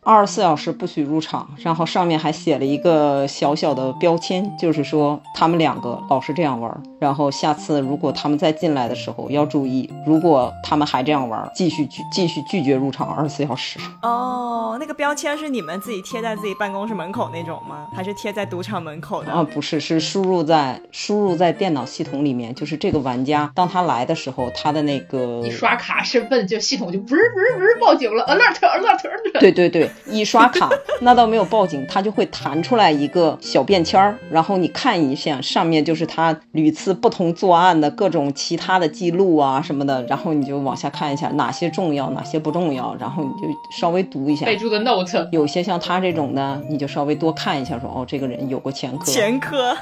[0.07, 13.81] 二十四小时不许入场，然后上面还写了一个小小的标签，就是说他们两个老是这样玩，然后下次如果他们再进来的时候要注意，如果他们还这样玩，继续拒继续拒绝入场二十四小时。
[14.03, 17.89] 哦，那个标签是你们自己贴在自己办公室门口那种吗？
[17.93, 19.33] 还是贴在赌场门口的？
[19.33, 29.41] 啊，不是，是输入在输入在电脑系统里面，就是这个玩家当他来的时候，他的那个一刷卡身份就系统就不是不是不是报警了，alert alert alert。
[29.41, 29.91] 对对对。
[30.07, 30.69] 一刷卡，
[31.01, 45.29] 那倒没有报警，它就会弹出来一个小便签儿，然后你看一下，上面就是他屡次不同作案的各种其他的记录啊什么的，然后你就往下看一下哪些重要，哪些不重要，然后你就稍微读一下备注的 note。
[45.33, 49.05] 有些像他这种的，你就稍微多看一下，说哦，这个人有过前科。
[49.05, 49.77] 前科。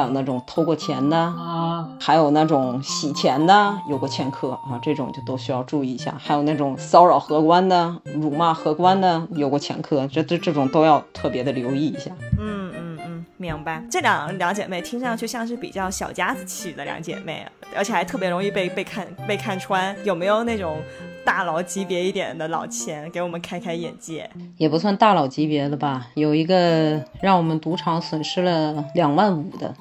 [0.00, 6.14] 还有那种偷过钱的啊，还有那种洗钱的，有过前科啊，这种就都需要注意一下。
[6.18, 12.10] 还有那种骚扰荷官的、辱骂荷官的，有过前科，这这这种都要特别的留意一下。
[12.38, 13.84] 嗯嗯嗯，明白。
[13.90, 19.94] 这两两姐妹听上去像是比较小家子气的两姐妹，而且还特别容易被被看被看穿。
[20.02, 20.78] 有没有那种？
[21.24, 26.08] 大佬级别一点的老钱，给我们开开眼界，也不算大佬级别的吧。
[26.14, 29.74] 有一个让我们赌场损失了两万五的，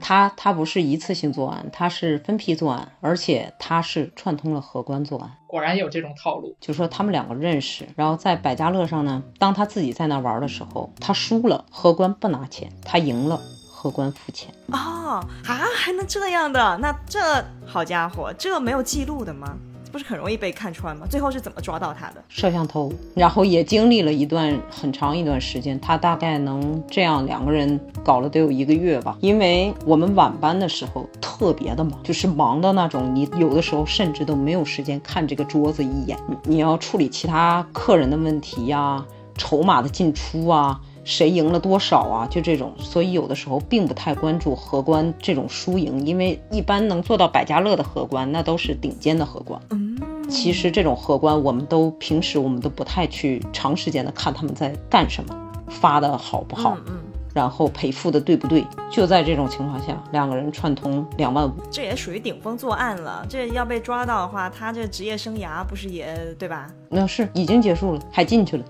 [0.00, 5.30] 他他不是一次性作案，他是分批作案，而且他是串通了荷官作案。
[5.46, 14.52] 果然有这种套路，就说他们两个认识，然后在百家乐上呢，当他自己在那玩的时候，他输了，荷官不拿钱；他赢了，荷官付钱。
[14.68, 16.76] 哦啊，还能这样的？
[16.78, 17.20] 那这
[17.64, 19.56] 好家伙，这没有记录的吗？
[19.96, 21.06] 不是很容易被看穿吗？
[21.08, 22.22] 最后是怎么抓到他的？
[22.28, 29.16] 摄像头，然后也经历了一段很长一段时间，他大概能这样两个人搞了得有一个月吧。
[29.22, 39.02] 因为我们晚班的时候特别的忙，就是忙的那种，你有的时候甚至都没有时间看这个桌子一眼，你要处理其他客人的问题呀，
[39.38, 40.78] 筹码的进出啊。
[41.06, 42.26] 谁赢了多少啊？
[42.28, 49.58] 就这种，所以有的时候并不太关注荷官这种输赢，因为一般能做到百家乐的荷官，那都是顶尖的荷官。
[49.70, 49.96] 嗯，
[50.28, 55.34] 其实这种荷官，我们都平时我们都不太去长时间的看他们在干什么，
[55.68, 56.98] 发的好不好，嗯，
[57.32, 58.66] 然后赔付的对不对？
[58.90, 63.24] 就在这种情况下，两个人串通两万五，这也属于顶风作案了。
[63.28, 66.66] 这要被抓到的话，他这职业生涯不是也对吧？
[66.88, 68.64] 那是已经结束了，还进去了。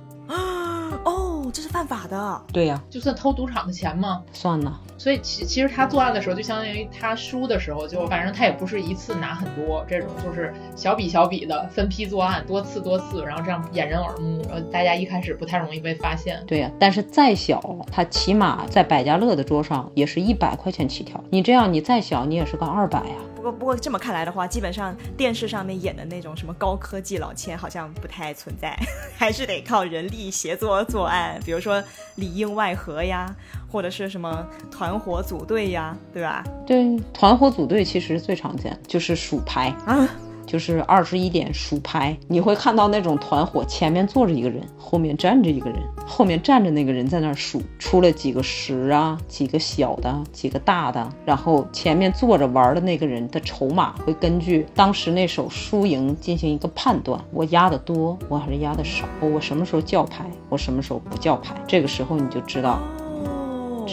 [1.50, 4.22] 这是犯法的，对呀，就算偷赌场的钱吗？
[4.32, 4.72] 算呢。
[4.98, 16.42] 所以其其实他作案的时候，就相当于他输的时候，就反正他也不是一次拿很多，这种就是小笔小笔的分批作案，多次多次，然后这样掩人耳目，然后大家一开始不太容易被发现。
[16.46, 17.60] 对呀，但是再小，
[17.92, 23.16] 他起码在百家乐的桌上也是一百块钱起跳，你这样你再小，你也是个二百呀。
[23.46, 28.76] 不过不过这么看来的话，基本上电视上面演的那种什么高科技老千好像不太存在，
[29.16, 31.82] 还是得靠人力协作作案，比如说
[32.16, 33.34] 里应外合呀。
[33.68, 36.42] 或者是什么团伙组队呀，对吧？
[36.66, 40.08] 对，团伙组队其实最常见，就是数牌啊，
[40.46, 42.16] 就是二十一点数牌。
[42.28, 62.80] 你会看到那种团伙前面坐着一个人，后面站着一个人，后面站着那个人在那儿数，出了几个十啊，几个小的，几个大的，然后前面坐着玩的那个人的筹码会根据当时那手输赢进行一个判断，我压的多，我还是压的少，我什么时候叫牌，我什么时候不叫牌，这个时候你就知道。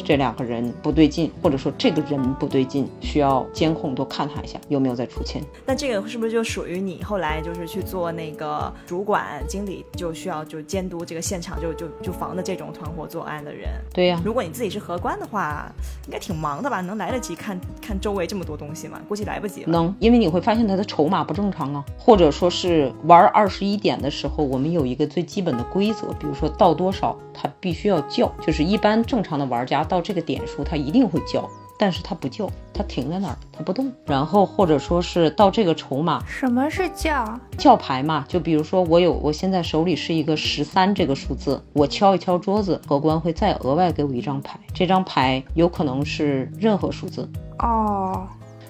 [0.01, 5.41] 这两个人不对劲，或者说这个人不对劲，需要监控多看他一下有没有在出签。
[5.65, 13.69] 那这个是不是就属于你后来就是去做那个主管经理，就需要就监督这个现场，就就就防的这种团伙作案的人？
[13.93, 14.21] 对呀。
[14.23, 15.71] 如果你自己是荷官的话，
[16.06, 16.82] 应该挺忙的吧？
[16.82, 18.99] 能来得及看看周围这么多东西吗？
[19.08, 19.71] 估计来不及了。
[19.71, 29.83] 能，因为你会发现他的筹码不正常啊，或者说是玩二十一点的时候，我们有一个最基本的规则，比如说到多少他必须要叫，就是一般正常的玩家。
[29.84, 33.91] 到这个点数，它一定会叫，但是它不叫，它停在那儿，他不动。
[34.06, 37.39] 然后或者说是到这个筹码，什么是叫？
[37.58, 48.28] 叫牌嘛，就比如说我有，我现在手里是一个十三这个数字，我敲一敲桌子，荷官会再额外给我一张牌，这张牌有可能是任何数字哦。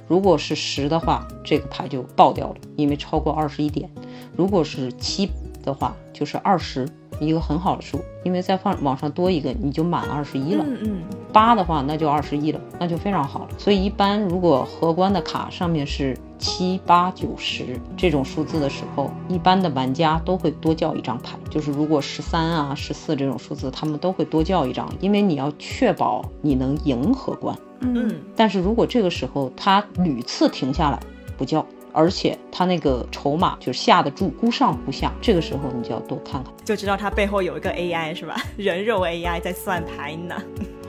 [0.08, 3.90] 如果是十的话，这个牌就爆掉了，因为超过二十一点。
[4.36, 5.30] 如果是七
[5.64, 6.88] 的话，就是二十。
[7.26, 10.64] 一个很好的数，因为再放往上多一个，你就满二十一了。
[10.68, 13.50] 嗯嗯，八的话那就二十一了，那就非常好了。
[13.58, 16.18] 所以一般如果荷官的卡上面是。
[16.40, 21.38] 七八九十这种数字的时候，一般的玩家都会多叫一张牌。
[21.50, 27.58] 就是如果十三啊、十四这种数字，他们都会多叫一张，因为你要确保你能赢荷官。
[27.80, 31.00] 嗯，但是如果这个时候他屡次停下来
[31.38, 36.52] 不叫，而且他那个筹码就是下得住，忽上忽下，这个时候你就要多看看。
[36.66, 38.36] 就知道他背后有一个 AI 是吧？
[38.58, 40.36] 人肉 AI 在算牌呢。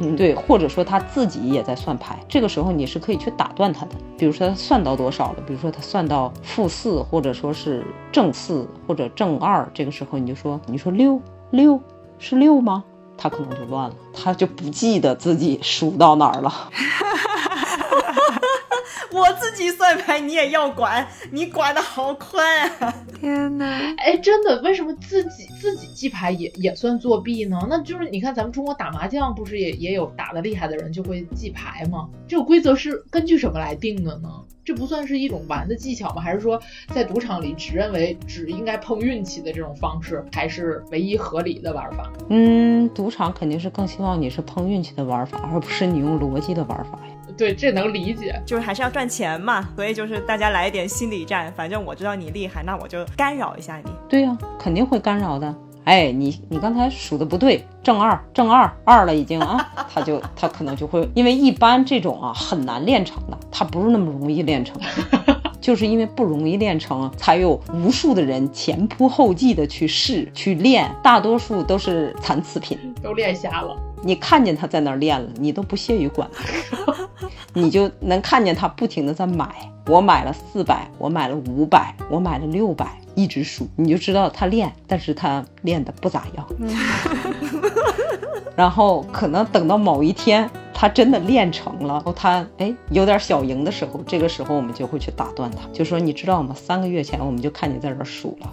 [0.01, 3.93] 嗯， 对，或者说他自己也在算牌，这个时候你是可以去打断他的。
[4.17, 11.81] 比如说他算到多少了，比如说他算到负四，或者说是正四或者正二，这个时候你就说，你说六六
[12.19, 12.83] 是六吗？
[13.17, 16.53] 他可能就乱了，他就不记得自己数到哪儿了。
[19.15, 22.93] 我自己算牌你也要管，你管的好宽啊！
[23.21, 23.65] 天哪！
[23.99, 27.57] 哎，真的，为什么自己自己记牌也也算作弊呢？
[27.71, 32.09] 那就是你看咱们中国打麻将，不是也也有打的厉害的人就会记牌吗？
[32.27, 34.29] 这个规则是根据什么来定的呢？
[34.65, 36.21] 这不算是一种玩的技巧吗？
[36.21, 36.61] 还是说
[36.93, 42.13] 在赌场里只认为只应该碰运气的这种方式才是唯一合理的玩法？
[42.31, 47.14] 嗯，赌场肯定是更希望你是碰运气的玩法，而不是你用逻辑的玩法呀。
[47.37, 48.41] 对，这能理解。
[48.47, 53.91] 就是还是要赚钱嘛，所以就是大家来一点心理战，反正我知道你厉害，那我就干扰一下你。
[54.09, 55.55] 对呀、肯定会干扰的。
[55.85, 65.41] 哎，你你刚才数的不对，正二正二二了已经啊， 他就他可能就会，因为一般这种啊很难练成的，他不是那么容易练成的。
[65.61, 72.79] 就是因为不容易练成，才有无数的人前仆后继的去试去练，大多数都是残次品。
[73.03, 73.75] 都练瞎了。
[74.03, 76.29] 你看见他在那儿练了，你都不屑于管
[76.71, 76.93] 他，
[77.53, 79.49] 你就能看见他不停的在买。
[79.87, 86.47] 我买了四百，我买了五百，我买了六百，一直数，你就知道他练，但是他练的不咋样。
[88.57, 96.55] 然后可能等到某一天他真的练成了，他哎有点小赢的时候，这个时候我们就会去打断他，就说你知道吗？
[96.57, 98.53] 三个月前我们就看你在这儿数了，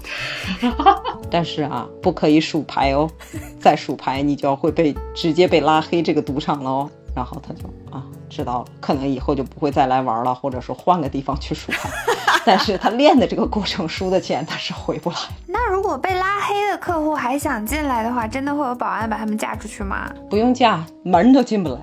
[1.32, 3.10] 但是啊，不可以数牌哦，
[3.58, 6.90] 再数牌你就要会被直接被拉黑这个赌场了哦。
[7.16, 11.90] 然后他就啊知道了，可能以后就不会再来玩了，或者说换个地方去数牌。
[12.44, 15.18] 但是他练的这个过程输的钱他是回不来。
[15.46, 20.12] 那如果被拉黑的客户还想进来的话，真的会有保安把他们架出去吗？
[20.30, 21.80] 不用架，门都进不来。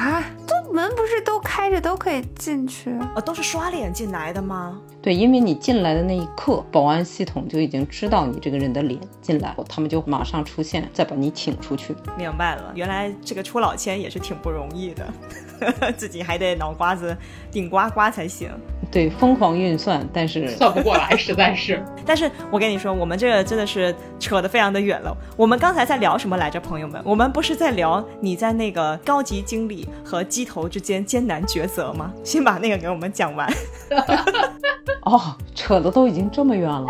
[0.00, 2.96] 啊，这门不是都开着都可以进去？
[3.16, 4.78] 哦，都是刷脸进来的吗？
[5.06, 11.94] 对，因为你进来的那一刻，保安系统就已经知道你这个人的脸进来，他们就马上出现，再把你请出去。
[12.18, 15.06] 明白了，原来这个出老千也是挺不容易的，
[15.96, 17.16] 自己还得脑瓜子
[17.52, 18.50] 顶呱呱才行。
[18.90, 21.80] 对，疯狂运算，但是算不过来，实在是。
[22.04, 25.16] 但是我跟你说，我们这个真的是扯得非常的远了。
[25.36, 27.00] 我们刚才在聊什么来着，朋友们？
[27.04, 32.12] 我们不是在聊你在那个高级经理和鸡头之间艰难抉择吗？
[32.24, 33.48] 先把那个给我们讲完。
[35.02, 35.20] 哦，
[35.54, 36.86] 扯的都已经这么远了。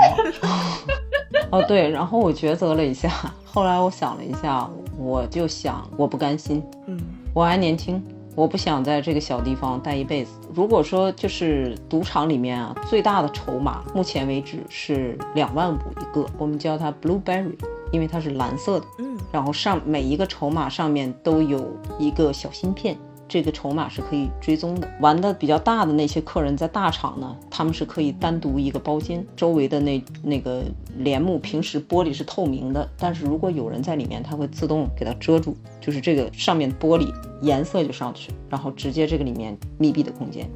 [1.50, 3.10] 哦，对，然后我抉择了一下，
[3.44, 6.98] 后来我想了一下，我就想，我不甘心，嗯，
[7.32, 8.02] 我还年轻，
[8.34, 10.32] 我不想在这个小地方待一辈子。
[10.54, 17.56] 如果说就是赌场里面啊，最大的筹码，目前为止是两万五一个，我们叫它 blueberry，
[17.92, 21.64] 因为它是蓝色的，嗯，然后上每一个筹码上面都有
[21.98, 22.96] 一个小芯片。
[23.28, 24.88] 这个筹码是可以追踪的。
[25.00, 30.64] 玩的比较大的那些客人在大厂呢，他们是可以单独一个包间，周围的那那个
[30.98, 37.12] 帘幕平时玻璃是透明的，但是如果有人在里面，它会自动给它遮住，就是这个上面玻璃
[37.42, 40.48] 颜色就上去，然后直接这个里面密闭的空间。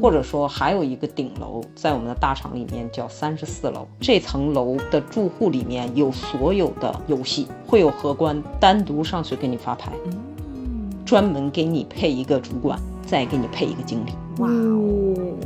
[0.00, 9.92] 或者说还有一个顶楼，在我们的大厂里面叫三十四楼，这层楼的住户里面有所有的游戏，会有荷官单独上去给你发牌。
[11.08, 14.10] 专门给你配一个主管，再给你配一个经理。
[14.40, 15.38] 哇哦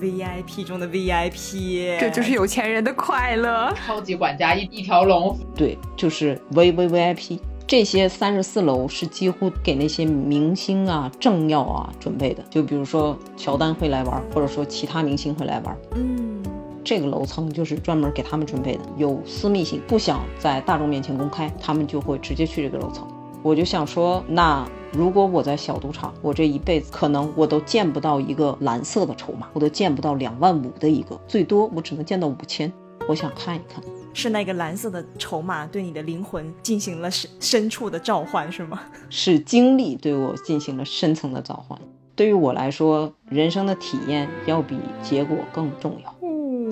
[0.00, 3.70] ，VIP 中的 VIP，这就是有钱人的快乐。
[3.74, 7.38] 超级管家一一条龙，对，就是 VVVIP。
[7.66, 15.76] 这些三十四楼是几乎给那些明星啊、政要啊准备的，就比如说乔丹会来玩，或者说其他明星会来玩。
[15.94, 16.42] 嗯，
[16.82, 23.06] 这个楼层就是专门给他们准备的，有私密性，不想在大众面前公开，他们就会直接去这个楼层。
[23.42, 32.72] 我就想说，那如果我在小赌场，我这一辈子可能我都见不到一个蓝色的筹码，我都见不到两万五的一个，最多我只能见到五千。
[33.08, 33.82] 我想看一看，
[34.14, 38.80] 是那个蓝色的筹码对你的灵魂进行了深深处的召唤，是吗？
[39.10, 41.76] 是经历对我进行了深层的召唤。
[42.14, 46.14] 对于我来说，人生的体验要比结果更重要。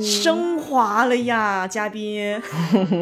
[0.00, 2.40] 升华了呀，嘉宾。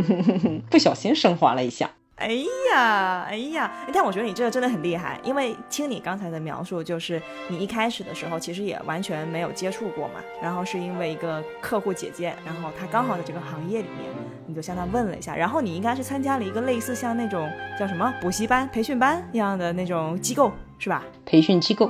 [0.71, 1.91] 不小心升华了一下。
[2.19, 2.35] 哎
[2.73, 3.71] 呀，哎呀！
[3.93, 14.11] 但我觉得你这个真的很厉害，因为听你刚才的描述，就是你一开始的时候其实也完全没有接触过嘛，然后是因为一个客户姐姐，然后她刚好在这个行业里面，
[14.47, 17.49] 你就向她问了一下，然后你应该是参加了一个类似像那种
[17.79, 21.05] 叫什么补习班、培训班一样的那种机构，是吧？
[21.25, 21.89] 培训机构。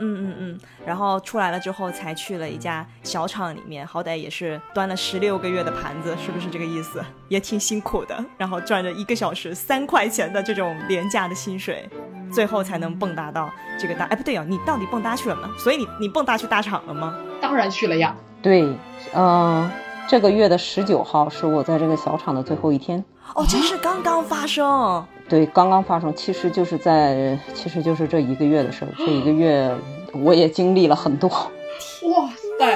[0.00, 7.04] 嗯嗯嗯，然后出来了之后才去了一家小厂里面，好歹也是端了十六个月的盘子，是不是这个意思？
[7.28, 11.88] 也挺辛苦的，然后赚着一个小时三块钱的这种廉价的薪水，
[12.32, 14.06] 最后才能蹦跶到这个大。
[14.06, 15.50] 哎，不对啊，你到底蹦跶去了吗？
[15.58, 17.16] 所以你你蹦跶去大厂了吗？
[17.40, 18.16] 当然去了呀。
[18.42, 18.74] 对，
[19.14, 19.70] 嗯，
[20.08, 23.04] 这个月的十九号是我在这个小厂的最后一天。
[23.34, 25.04] 哦，这是刚刚发生。
[25.28, 28.88] 对，刚刚发生，其实就是在，其实就是这一个月的事儿。
[28.98, 29.72] 这一个月，
[30.12, 31.28] 我也经历了很多。
[31.28, 32.28] 哇
[32.58, 32.74] 塞，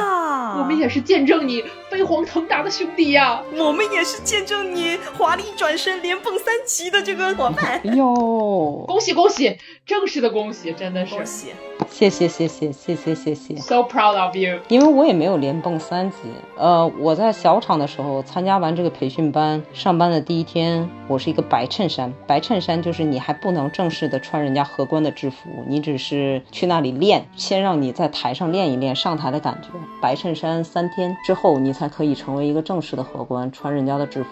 [0.59, 1.65] 我们也是见证你
[1.95, 3.41] 飞黄腾达的兄弟呀！
[3.57, 7.81] 我们也是见证你华丽转身连蹦三级的这个伙伴。
[7.85, 11.53] 哎呦，恭喜恭喜，正式的恭喜，真的是恭喜。
[11.89, 14.59] 谢谢谢谢谢谢谢谢，so proud of you。
[14.67, 16.17] 因为我也没有连蹦三级，
[16.57, 25.37] 呃，我在小厂的时候参加完这个培训班，上班的第一天，我是一个白衬衫，白衬衫就是你还不能正式的穿人家荷官的制服，
[25.69, 29.69] 你只是去那里练，先让你在台上练一练上台的感觉。
[30.01, 34.31] 白衬衫三天之后，你才可以成为一个正式的荷官，穿人家的制服。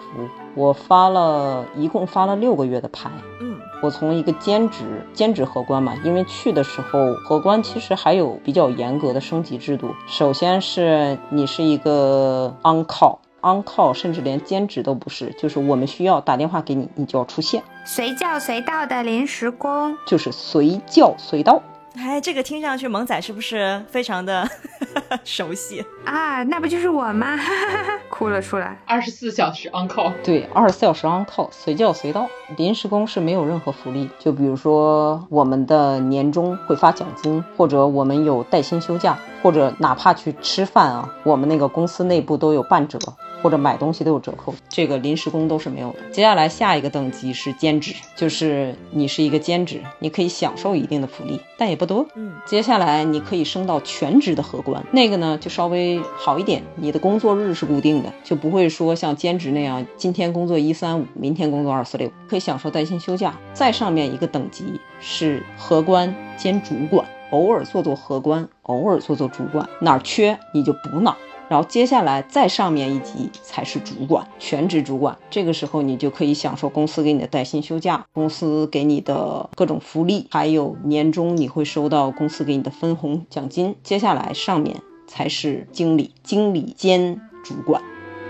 [0.55, 3.09] 我发了一共发了六个月的牌，
[3.41, 4.83] 嗯，我从一个兼职
[5.13, 9.95] 兼职荷官嘛，因为去的时候荷官其实还有比较严格的升级制度。
[10.07, 21.61] 首先是你是一个 on call，on call 甚至连兼职都不是，就是我们需要打电话给你，你就要出现，随叫随到的临时工，就是随叫随到。
[21.95, 24.47] 哎，这个听上去萌仔是不是非常的
[25.23, 26.41] 熟悉啊？
[26.43, 27.37] 那不就是我吗？
[28.09, 28.77] 哭了出来。
[28.85, 32.27] 二十四小时 on call，对，二十四小时 on call，随叫随到。
[32.57, 42.97] 临时工是没有任何福利，就比如说我们的年终会发奖金，或者我们有带薪休假，或者哪怕去吃饭啊，我们那个公司内部都有半折。
[43.43, 45.99] 或者买东西都有折扣，这个临时工都是没有的。
[46.11, 52.07] 接下来下一个等级是兼职，就是你是一个兼职，你可以享受一定的福利，但也不多。
[52.15, 63.37] 嗯，接下来你可以升到全职的荷官，那个呢就稍微好一点，你的工作日是固定的，就不会说像兼职那样，今天工作一三五，明天工作二四六，可以享受带薪休假。
[63.53, 64.63] 再上面一个等级
[65.01, 71.17] 是荷官兼主管，偶尔做做荷官，偶尔做做主管，哪儿缺你就补哪儿。
[71.49, 75.17] 然后接下来再上面一级才是主管，全职主管。
[75.29, 83.75] 这个时候你就可以享受公司给你的带薪休假，公司给你的各种福利，还有年终你会收到公司给你的分红奖金。
[83.83, 84.77] 接下来上面
[85.07, 87.83] 才是经理，经理兼主管，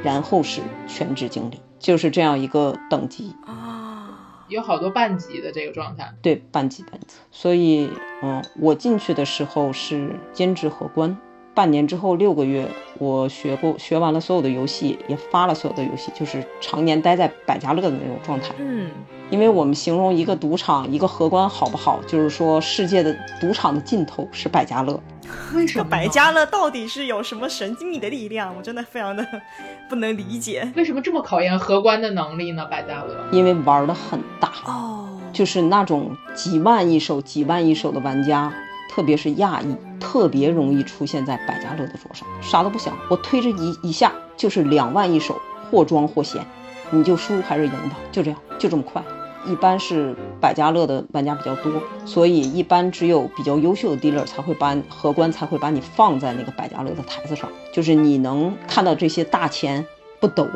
[0.03, 6.13] 然后是全职经理，就是这样一个等级啊，有好多半级的这个状态。
[6.21, 7.15] 对，半级半级。
[7.31, 7.89] 所以，
[8.21, 11.17] 嗯，我进去的时候是兼职荷官。
[11.53, 18.53] 半年之后六个月，我学过学完了所有的游戏，也发了所有的游戏，就是常年待在百家乐的那种状态。
[18.57, 18.89] 嗯，
[19.29, 24.99] 因为我们形容一个赌场、一个荷官好不好，就是说世界的赌场的尽头是百家乐。
[25.55, 28.53] 为什么百家乐到底是有什么神秘的力量？
[28.57, 29.25] 我真的非常的
[29.87, 30.67] 不能理解。
[30.75, 32.65] 为什么这么考验荷官的能力呢？
[32.65, 38.51] 百家乐，因为玩的很大哦，就是那种几万一手、几万一手的玩家。
[38.93, 42.27] 特别是亚裔，特别容易出现在百家乐的桌上。
[42.43, 45.41] 啥都不想，我推着一一下就是两万一手，
[45.71, 46.45] 或庄或闲，
[46.91, 49.03] 你就输还是赢吧，就这样，就这么快。
[49.47, 59.83] 一般是百家乐的玩家比较多，所以一般只有比较优秀的 dealer 才会把荷官才会把你放在那个百家乐的台子上，就是你能看到这些大钱
[60.19, 60.47] 不抖。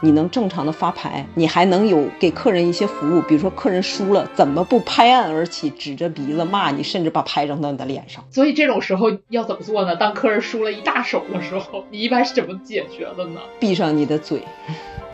[0.00, 8.22] 你能正常的发牌，你还能有给客人一些服务，比如说客人输了，怎么不拍案而起，指着鼻子骂你，甚至把牌扔到你的脸上？
[8.30, 9.96] 所以这种时候要怎么做呢？
[9.96, 13.40] 当客人输了一大手的时候，你一般是怎么解决的呢？
[13.58, 14.42] 闭上你的嘴，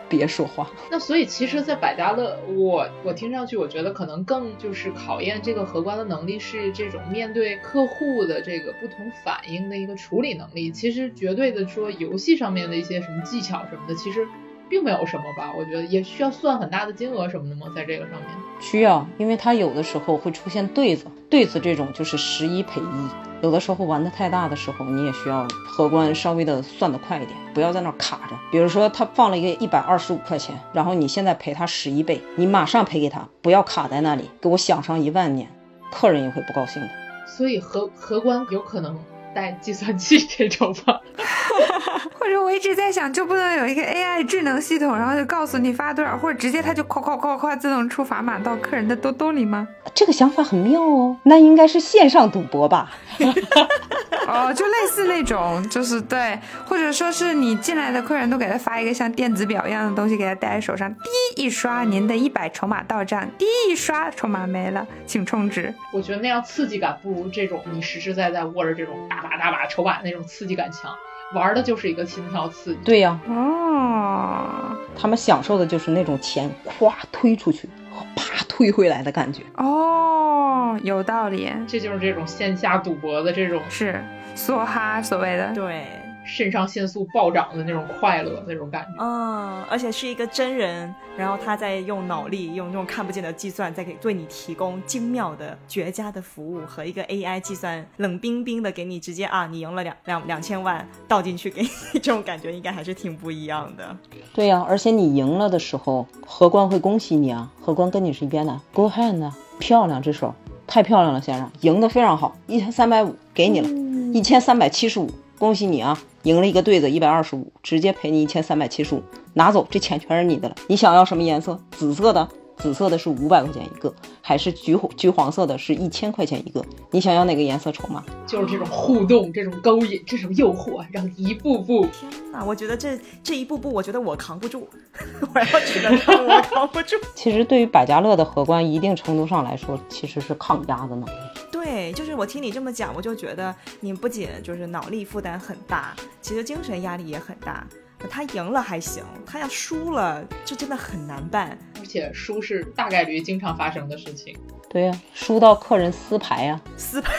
[0.09, 0.69] 别说话。
[0.91, 10.71] 那所以其实，在百家乐，我我听上去，我觉得可能更就是考验这个荷官的能力，是这种面对客户的这个不同反应的一个处理能力。
[10.71, 14.27] 其实绝对的说，游戏上面的一些什么技巧什么的，其实。
[14.73, 17.67] 并没有什么吧，我觉得也需要算很大的金额什么的吗？
[17.75, 28.35] 在这个上面需要，因为它有的时候会出现对子，对子这种就是十一赔一，有的时候玩的太大的时候，你也需要荷官稍微的算的快一点，不要在那卡着。
[28.51, 35.47] 比如说他放了一个一百二十五块钱，然后你现在赔他十一倍，你马上赔给他，不要卡在那里，给我想上一万年，
[35.91, 36.89] 客人也会不高兴的。
[37.27, 38.97] 所以荷荷官有可能。
[39.33, 40.99] 带计算器这种吗？
[42.19, 49.67] 或者我一直在想，就不能有一个 AI 智能系统，然后就告诉你发多少，或者直接它就夸夸夸夸自动出砝码到客人的兜兜里吗？
[49.93, 52.91] 这个想法很妙哦，那应该是线上赌博吧？
[54.25, 65.73] 哦，就类似那种，就是对，或者说是你进来的客人都给他发一个像电子表一样的东西，给他戴在手上，滴一刷，您的一百筹码到账，滴一刷，筹码没了，请充值。
[65.91, 70.91] 我觉得那样刺激感不如这种你实实在在握着这种大把大把抽把那种刺激感强。
[71.33, 72.79] 玩的就是一个心跳刺激。
[72.85, 77.67] 对呀、啊他们享受的就是那种钱咵推出去，
[78.15, 79.41] 啪推回来的感觉。
[79.55, 83.99] 哦，有道理，这就是这种线下赌博的这种是
[84.35, 85.51] 梭哈所谓的。
[85.55, 85.87] 对，
[86.35, 89.03] 肾上腺素暴涨的那种快乐那种感觉。
[89.03, 101.69] 嗯，而且是一个真人，然后他在用脑力，用那种看不见的计算，在给对你提供精妙的、绝佳的服务，和一个 AI 计算冷冰冰的给你直接啊，你赢了两两两千万倒进去给你，
[102.01, 103.95] 这种感觉应该还是挺不一样的。
[104.33, 110.33] 对呀、而且你赢了的时候，荷官会恭喜你啊，荷官跟你是一边的，Go ahead 呢，漂亮，这手
[110.65, 113.69] 太漂亮了，先生，赢得非常好，一千三百五给你了，
[114.11, 115.07] 一千三百七十五，
[115.43, 120.55] 恭喜你啊，赢了一个对子，一百二十五，直接赔你一千三百七十五，拿走，这钱全是你的了。
[120.69, 121.59] 你想要什么颜色？
[121.71, 122.25] 紫色的，
[122.63, 126.63] 紫色的是五百块钱一个，还是橘橘黄色的，是一千块钱一个？
[126.91, 128.01] 你想要哪个颜色筹码？
[128.25, 134.65] 就是这种互动、这种勾引、这种诱惑，让你一步步天哪，我觉得这这一步步，我觉得我扛不住，
[135.35, 136.95] 我要觉得我扛不住。
[137.15, 141.11] 其实对于百家乐的荷官，一定程度上来说，其实是抗压的能力。
[141.51, 147.67] 对，就是我听你这么讲，我就觉得你不仅就是脑力负担很大，其实精神压力也很大。
[148.09, 151.57] 他赢了还行，他要输了，这真的很难办。
[151.83, 154.33] 而且输是大概率经常发生的事情。
[154.69, 157.11] 对呀、输到客人撕牌呀、撕牌，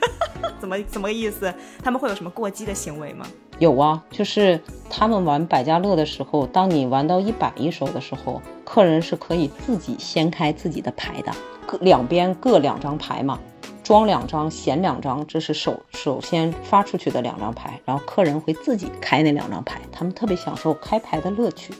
[0.58, 1.52] 怎么怎么个意思？
[1.84, 3.26] 他们会有什么过激的行为吗？
[3.58, 11.30] 有啊，就是他们玩百家乐的时候，当你玩到一百一手的时候，客人是可以自己掀开自己的牌的，
[11.66, 13.38] 各两边各两张牌嘛，
[13.84, 21.74] 装两张，闲两张，这是首首先发出去的两张牌，然后客人会自己开那两张牌，他们特别享受开牌的乐趣。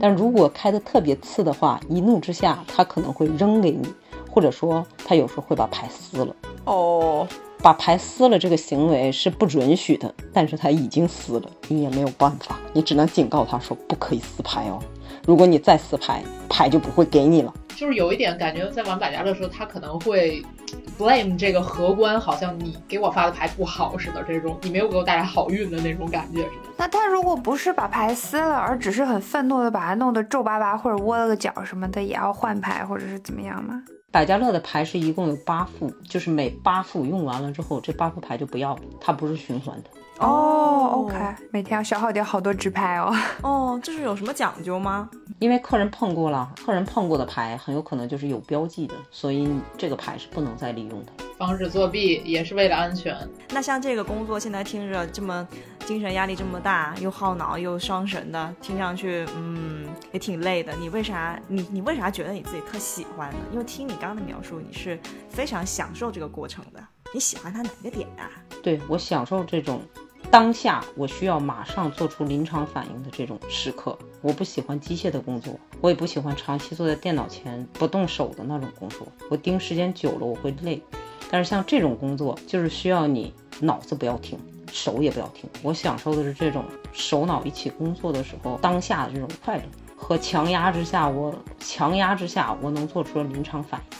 [0.00, 3.88] 但如果开的特别次的话，一怒之下他可能会扔给你，
[4.30, 6.34] 或者说他有时候会把牌撕了。
[6.64, 7.26] 哦，
[7.62, 14.78] 把牌撕了这个行为是不允许的，但是他已经撕了，你也没有办法，你只能警告他说不可以撕牌哦。
[15.26, 17.52] 如果你再撕牌，牌就不会给你了。
[17.76, 20.42] 就是有一点感觉，在玩百家乐的时候，他可能会
[20.98, 26.70] blame 这个荷官，好像你给我发的牌不好似的，这种你没有给我带来好运的那种感觉似的。
[26.76, 33.82] 那他如果不是把牌撕了，而只是很愤怒的把它弄得皱巴巴或者窝了个角什么的，也要换牌或者是怎么样吗？
[34.10, 39.90] 百家乐的牌是一共有八副，就是每八副用完了之后，这八副牌就不要了，它不是循环的。
[40.18, 41.16] 哦，OK，
[41.50, 43.14] 每天要消耗掉好多纸牌哦。
[43.42, 45.08] 哦，这是有什么讲究吗？
[45.38, 51.12] 因为客人碰过了，客人碰过的牌很有可能就是有标记的，所以这个牌是不能再利用的。
[51.36, 53.16] 防止作弊也是为了安全。
[53.50, 55.46] 那像这个工作，现在听着这么
[55.86, 60.72] 精神压力这么大，又耗脑又伤神的，听上去嗯也挺累的。
[60.74, 63.36] 你为啥你你为啥觉得你自己特喜欢呢？
[63.52, 64.98] 因为听你刚刚的描述，你是
[65.28, 66.82] 非常享受这个过程的。
[67.14, 68.28] 你喜欢它哪个点啊？
[68.60, 69.80] 对我享受这种
[70.30, 73.98] 当下我需要马上做出临场反应的这种时刻。
[74.20, 79.06] 我不喜欢机械的工作，我也不喜欢长期坐在电脑前不动手的那种工作。
[79.30, 80.82] 我盯时间久了我会累，
[81.30, 84.38] 但是像这种工作就是需要你脑子不要停，
[84.70, 85.48] 手也不要停。
[85.62, 86.62] 我享受的是这种
[86.92, 89.62] 手脑一起工作的时候当下的这种快乐。
[89.96, 93.98] 和强压之下，我强压之下，我能做出临场反应。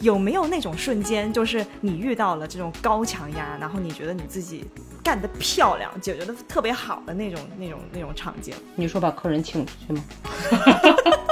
[0.00, 4.64] 有没有那种瞬间，就是你遇到了这种高强压，然后你觉得你自己
[5.04, 8.54] 干得漂亮，解决的特别好的那种、那种、那种场景？
[8.74, 10.04] 你说把客人请出去吗？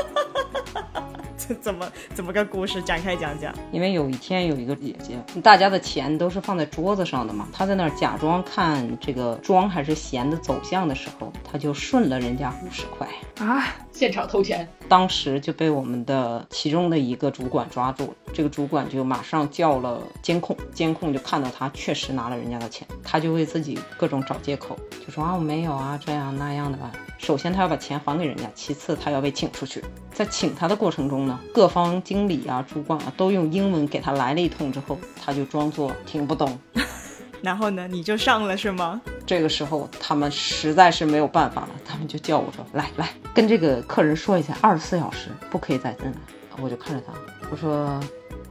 [1.48, 3.52] 这怎么怎么个故事展开讲讲？
[3.72, 13.08] 因为有一天有一个姐姐，大家的钱都是放在桌子上的嘛，她在那儿假装看这个庄还是闲的走向的时候，她就顺了人家五十块，
[13.44, 18.14] 啊，现场偷钱，当时就被我们的其中的一个主管抓住了。
[18.32, 26.90] 这个主管就马上叫了监控，监控就看到他确实拿了人家的钱，他就为自己各种找借口，就说啊我没有啊这样那样的吧。
[27.18, 29.84] 首先他要把钱还给人家，其次他要被请出去。
[30.12, 36.58] 在请他的过程中呢，各方经理啊、主管啊都用英文给他来了一通之后，他就装作听不懂。
[37.42, 39.00] 然后呢，你就上了是吗？
[39.26, 46.12] 这个时候他们实在是没有办法了，他们就叫我说来来，跟这个客人说一下，二十四小时不可以再进来。
[46.60, 47.12] 我就看着他，
[47.50, 48.00] 我说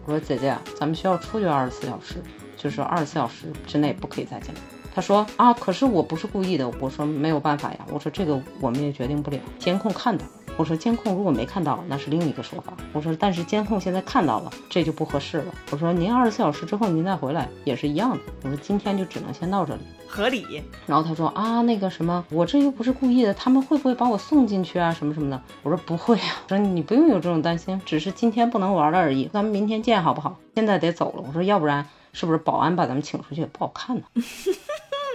[0.05, 2.15] 我说姐姐，咱们需要出去二十四小时，
[2.57, 4.59] 就是二十四小时之内不可以再进来。
[4.93, 6.69] 他说啊，可是我不是故意的。
[6.81, 10.25] 我说没有办法呀，我说这个我们也决定不了，监控看到。
[10.57, 12.73] 我说监控如果没看到，那是另一个说法。
[12.93, 15.53] 我说但是监控现在看到了，这就不合适了。
[15.71, 18.19] 我说您二十四小时之后您再回来也是一样的。
[18.43, 19.81] 我说今天就只能先到这里。
[20.07, 20.61] 合理。
[20.85, 25.41] 然后他说啊，那个什么，我这又不是故意的，他们会不会把我送进去啊，什么什么的？
[25.63, 30.37] 我说不会啊，我说你不用有这种担心，只是今天不能玩了而已，咱们明天见好不好？
[30.53, 31.23] 现在得走了。
[31.25, 34.03] 我说要不然是不是保安把咱们请出去也不好看呢？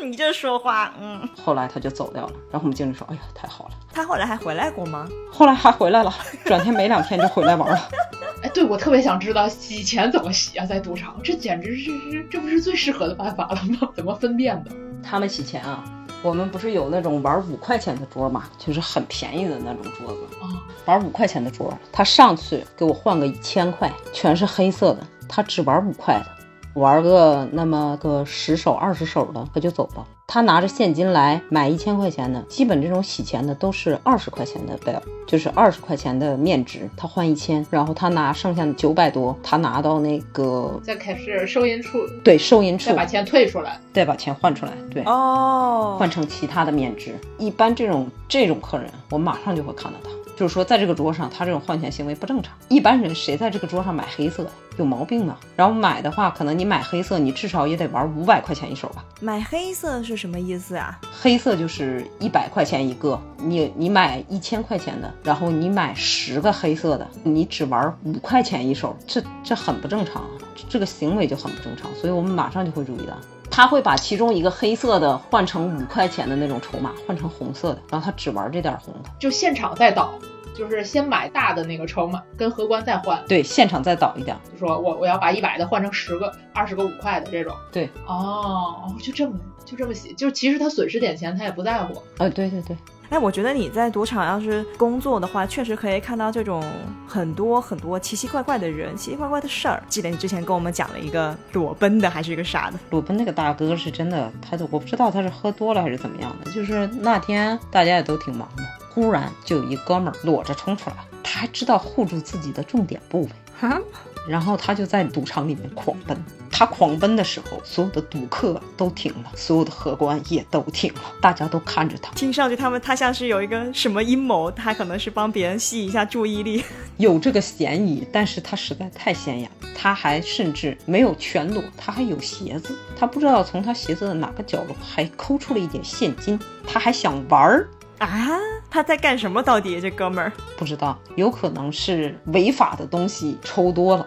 [0.05, 1.29] 你这说话，嗯。
[1.45, 2.33] 后来他就走掉了。
[2.51, 3.71] 然后我们经理说，哎呀，太好了。
[3.93, 5.09] 他后来还回来过吗？
[5.33, 6.13] 后来还回来了，
[6.45, 7.89] 转天没两天就回来玩了。
[8.43, 13.89] 哎，对，我特别想知道洗钱怎么洗啊，在赌场，这简直是是，这不是最适合的办法了吗？
[13.97, 14.71] 怎么分辨的？
[15.03, 15.83] 他们洗钱啊，
[16.23, 20.53] 我们不是有那种玩五块钱的桌嘛，就是很便宜的那种桌子啊，
[20.85, 26.36] 玩五块钱的桌，他上去给我换个一千块，全是黑色的，他只玩五块的。
[26.77, 30.07] 玩个那么个十手二十手的，他就走了。
[30.27, 47.15] 他拿着现金来买一千块钱的，基本这种洗钱的都是二十块钱的 bill，就是二十块钱的面值，他换一千，然后他拿剩下的九百多，他拿到那个再开始收银处，对，收银处再把钱退出来，再把钱换出来，对，哦，换成其他的面值。
[47.39, 50.11] 一般这种这种客人，我马上就会看到他。
[50.37, 52.55] 就是说，在这个桌上，他这种换钱行为不正常。
[52.69, 55.39] 一般人谁在这个桌上买黑色，有毛病吗？
[55.57, 59.03] 然后买的话，可能你买黑色，你至少也得玩五百块钱一手吧？
[59.21, 61.01] 买黑色是什么意思啊？
[61.11, 70.23] 黑色就是一百块钱一个，你你买一千块钱的，然后你买十个黑色的，你只玩五块钱一手，这这很不正常，
[70.69, 73.17] 这个行为就很不正常，所以我们马上就会注意到。
[73.51, 78.93] 他会把其中一个黑色的换成五块钱的那种筹码，换成红色的，然后他只玩这点红。
[79.03, 80.13] 的，就现场再倒，
[80.57, 83.23] 就是先买大的那个筹码，跟荷官再换。
[83.29, 87.55] 对，现场再倒一点，就说我我要把一百的换成十个、二十个五块的这种。
[87.71, 91.95] 对，哦，就这么就这么写，就其实他损失点钱他也不在乎。
[92.17, 92.77] 啊，对对对。
[93.09, 96.61] 哎，我觉得你在赌场要是工作的话，确实可以看到这种
[97.07, 99.81] 很多很多奇奇怪怪的人、奇奇怪怪的事儿。
[99.89, 102.79] 记得你之前跟我们讲了一个裸奔的，还是一个啥的？
[102.91, 106.51] 裸奔那个大哥是真的，他我不知道他是喝多了还是怎么样的。
[106.51, 108.65] 就是那天大家也都挺忙的，
[108.97, 113.29] 忽然就有一哥们儿裸着冲出来，他还知道护住自己的重点部位。
[113.61, 113.79] 哈，
[114.27, 116.17] 然后他就在赌场里面狂奔。
[116.51, 122.11] 他狂奔的时候，所有的赌客都停了，所有的荷官也都停了，大家都看着他。
[122.15, 126.65] 听上去他们他像是有一个什么阴谋，他可能是帮别人吸一下注意力，
[126.97, 128.07] 有这个嫌疑。
[128.11, 132.75] 但是他实在太显眼，他还甚至没有全裸，他还有鞋子。
[132.99, 137.69] 他不知道从他鞋子的哪个角落还抠出了一点现金，他还想玩儿
[137.99, 138.39] 啊？
[138.71, 139.43] 他在干什么？
[139.43, 144.07] 到底这哥们儿不知道，有可能是违法的东西抽多了，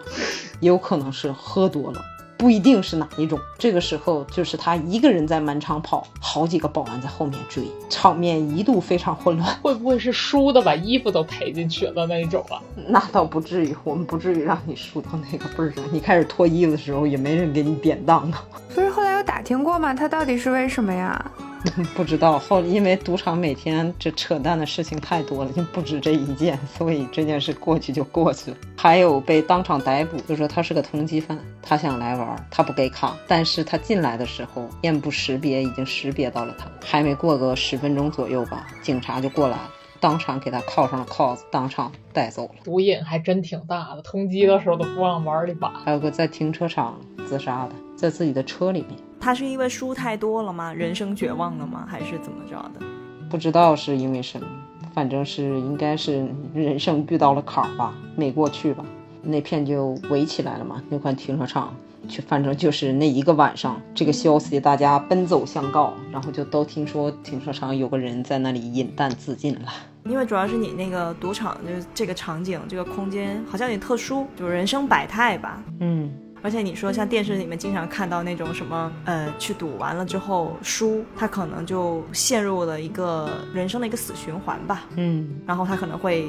[0.60, 2.00] 也有可能是喝多了。
[2.36, 9.54] 不一定是哪一种，这个时候就是他一个人在满场跑，好几个保安在后面追，场面一度非常混乱。
[9.56, 12.56] 会不会是输的把衣服都赔进去了那一种啊？
[12.88, 15.84] 那倒不至于，我们不至于让你输到那个份上。
[15.92, 18.42] 你开始脱衣服的时候，也没人给你典当啊。
[18.70, 19.92] 所以后来有打听过吗？
[19.92, 21.30] 他到底是为什么呀？
[21.94, 28.56] 不知道后，因为赌场每天这扯淡的事情太多了，就不止这一件， 所以这件事过去就过去了。
[28.76, 42.54] 还有被当场逮捕，就说他是个通缉犯，他想来玩，他不给卡，但是他进来的时候面部识别已经识别到了他，还没过个十分钟左右吧，警察就过来了，当场给他铐上了铐子，当场带走了。
[42.64, 45.70] 毒瘾还真挺大的，通缉的时候都不忘玩一把。
[45.84, 48.98] 还有个在停车场自杀的，在自己的车里面。
[49.20, 50.72] 他是因为输太多了吗？
[50.72, 51.86] 人生绝望了吗？
[51.86, 52.80] 还是怎么着的？
[53.28, 54.46] 不知道是因为什么，
[54.94, 58.84] 反正是应该是人生遇到了坎儿吧，没过去吧，
[59.22, 60.82] 那片就围起来了嘛。
[60.88, 61.72] 那块停车场，
[62.08, 69.68] 就反正就是那一个晚上，这个消息大家奔走相告，然后就都听说停车场有个人在那里饮弹自尽了。
[70.06, 75.62] 因为主要是你那个赌场，就是这个场景，这个空间好像也特殊，就是人生百态吧。
[75.78, 76.10] 嗯。
[76.42, 84.84] 而且你说像电视里面经常看到那种什么，呃，去赌完了之后输，他可能就陷入了一个人生的一个死循环吧。
[84.96, 86.28] 嗯，然后他可能会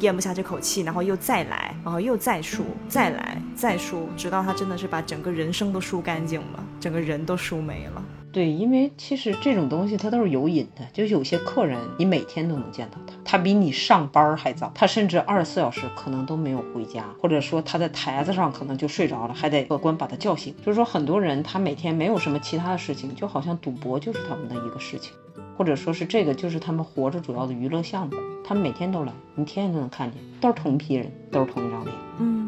[0.00, 8.02] 咽不下这口气，然后又再来，然后又再输，再来再输，直到他真的是把整个人生都输干净了，整个人都输没了。
[8.32, 20.54] 对，因为其实这种东西它都是有瘾的，就有些客人你每天都能见到他，他比你上班还早，他甚至二十四小时可能都没有回家，或者说他在台子上可能就睡着了，还得客官把他叫醒。
[20.64, 25.12] 就是说很多人他每天没有什么其他的事情，就好像赌博就是他们的一个事情，
[25.58, 31.94] 或者说是这个就是他们活着主要的娱乐项目，他们每天都来，你天天都能看见，都是同一批人，都是同一张脸。
[32.18, 32.41] 嗯。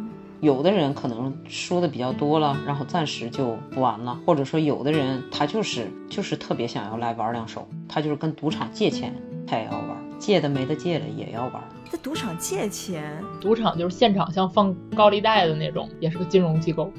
[0.45, 9.15] 有的人可能输的比较多了，然后暂时就不玩了，或者说有的人他就是就是特别想要来玩两手，他就是跟赌场借钱，
[9.47, 11.55] 他也要玩，借的没得借的也要玩。
[11.89, 16.93] 在赌场借钱，赌场就是现场像放高利贷的那种，也是个金融 机构。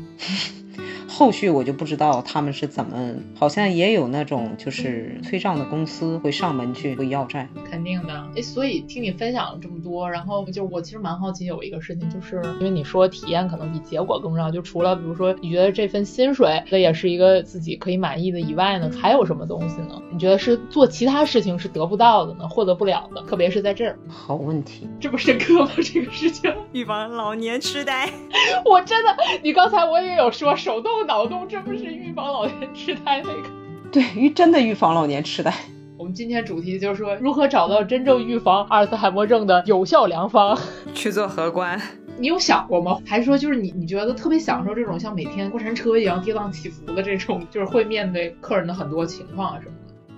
[1.17, 7.47] 后续我就不知道他们是怎么，好像也有那种就是催账的公司会上门去会要债。
[7.71, 20.01] 肯定的，哎，所以听你分享了这么多，然后就我其实蛮好奇有一个事情，就是因为你说体验可能比结果更重要，就除了比如说你觉得这份薪水这也是一个自己可以满意的以外呢，还有什么东西呢？
[20.11, 25.71] 你觉得是做其他事情是得不到的呢，获得不了的，特别是在这儿，好问题，这不深刻吗？
[25.77, 28.11] 这个事情，预防老年痴呆。
[28.65, 31.04] 我真的，你刚才我也有说手动。
[31.05, 33.49] 脑洞，这不是预防老年痴呆那个？
[33.91, 35.53] 对，预真的预防老年痴呆。
[35.97, 40.59] 我们今天主题就是说，如何找到真正预防阿尔茨海默症的有效良方？
[40.93, 41.81] 去做荷官。
[42.17, 42.99] 你有想过吗？
[43.05, 49.75] 还是说，就是你你觉得特别享受这种像每天过山车一样跌宕起伏的这种，就是会面对客人的很多情况啊什么？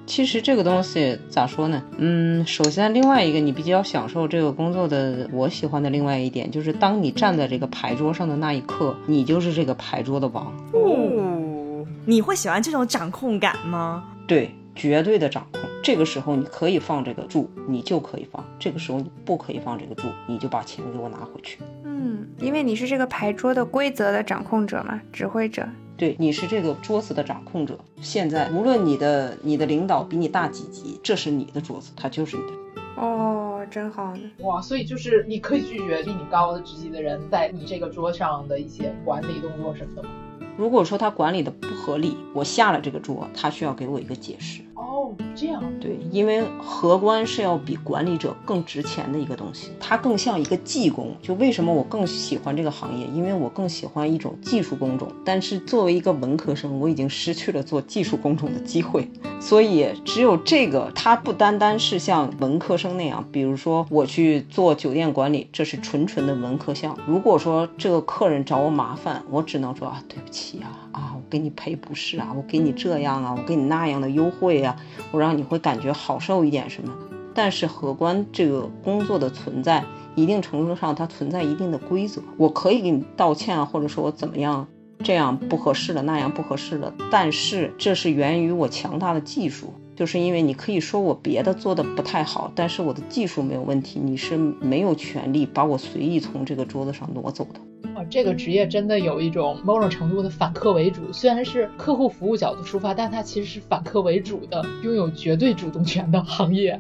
[0.08, 1.84] 其实这个东西咋说呢？
[1.98, 10.46] 嗯，首先另外一个你比较享受这个工作的，我喜欢的另外一点就是，当你站在这个牌桌上的那一刻，你就是这个牌桌的王。
[10.72, 14.06] 哦，你会喜欢这种掌控感吗？
[14.26, 15.62] 对，绝对的掌控。
[15.84, 21.60] 这个时候你可以放这个注，你就可以放；这个时候你不可以放这个注，你就把钱给我拿回去。
[21.84, 25.68] 嗯，因为你是这个牌桌的规则的掌控者嘛，指挥者。
[25.98, 27.78] 对，你是这个桌子的掌控者。
[28.02, 33.02] 现在无论你的你的领导比你大几级，这是你的桌子，他就是你的。
[33.02, 34.22] 哦，真好呢。
[34.40, 40.10] 哇，所以就是你可以拒绝比你高的职级的人在你这个桌上的一些管理动作什么的吗？
[40.56, 44.62] 如果说他管理的不合理，我下了这个桌，他需要给我一个解释。
[44.78, 51.16] 哦，这样对，因为荷官是要比管理者更值钱的一个东西，它更像一个技工。
[51.20, 53.08] 就为什么我更喜欢这个行业？
[53.08, 55.12] 因为我更喜欢一种技术工种。
[55.26, 59.10] 但是作为一个文科生，我已经失去了做技术工种的机会。
[59.40, 66.96] 所以只有这个，它不单单是像文科生那样，比如说我去做酒店管理，这是纯纯的文科项。
[67.08, 74.76] 如果说这个客人找我麻烦，我只能说啊，对不起啊，啊，我给你赔不是啊，我给你这样啊，我给你那样的优惠啊。
[75.12, 76.92] 我让你会感觉好受一点什么，
[77.36, 79.86] 但是荷官这个工作的存在，
[80.16, 82.22] 一定程度上它存在一定的规则。
[82.36, 84.68] 我可以给你道歉，或者说我怎么样，
[85.04, 86.92] 这样不合适了，那样不合适了。
[87.12, 97.60] 但是这是源于我强大的技术，就是因为你可以说我别的做的不太好，但是我的技术没有问题，你是没有权利把我随意从这个桌子上挪走的。
[97.96, 106.80] 哇，这个职业真的有一种某种程度的反客为主，虽然是客户服务角度出发，但它其实是反客为主的，拥有绝对主动权的行业。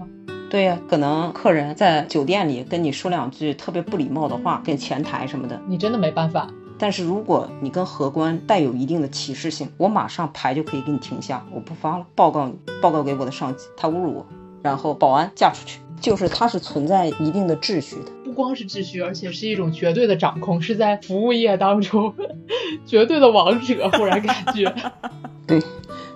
[0.49, 6.47] 对呀，可能客人在酒店里跟你说两句特别不礼貌的话，跟前台什么的，你真的没办法。
[6.79, 14.25] 但是如果你跟荷官带有一定的歧视性，我马上牌就可以给你停下，我不发了，报告你，报告给我的上级，他侮辱我，
[14.61, 15.79] 然后保安架出去。
[15.99, 22.13] 就是它是存在一定的秩序的，不光是秩序，而且是一种绝对的掌控，是在服务业当中
[22.85, 23.89] 绝对的王者。
[23.93, 24.71] 忽然感觉，
[25.47, 25.59] 对，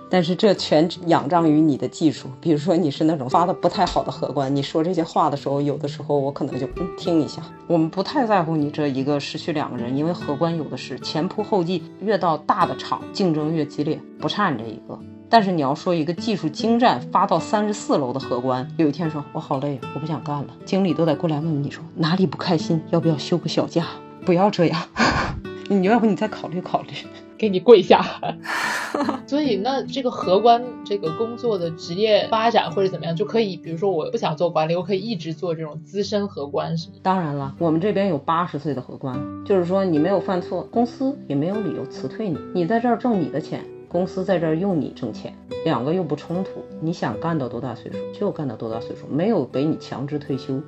[0.08, 2.28] 但是这全仰仗于你的技术。
[2.40, 6.66] 比如说你是那种发的不太好的荷官，你说这些话的时候，有的时候我可能就
[6.96, 7.42] 听一下。
[7.66, 14.96] 我们不太在乎你这一个失去两个人，因为荷官有的是前仆后继，越到大的厂竞争越激烈，不差你这一个。
[15.32, 23.86] 但是你要说一个技术精湛发到三十四楼的荷官，有一天说我好累，我不想干了，经理都得过来问问你说哪里不开心，要不要休个小假？
[24.26, 24.82] 不要这样，
[25.70, 26.88] 你要不你再考虑考虑，
[27.38, 28.04] 给你跪下。
[29.26, 36.96] 所以那这个荷官这个工作的职业发展或者怎么样，就可以，比如说我不想做管理，我可以一直做这种资深荷官，是吗？
[37.02, 43.64] 当然了，我们这边有八十岁的荷官，就是说你没有犯错，公司也没有理由辞退你，你在这儿挣你的钱。
[43.92, 45.34] 公司在这儿用你挣钱，
[45.66, 46.64] 两个又不冲突。
[46.80, 50.62] 你想干到多大岁数就干到多大岁数，没有给你强制退休。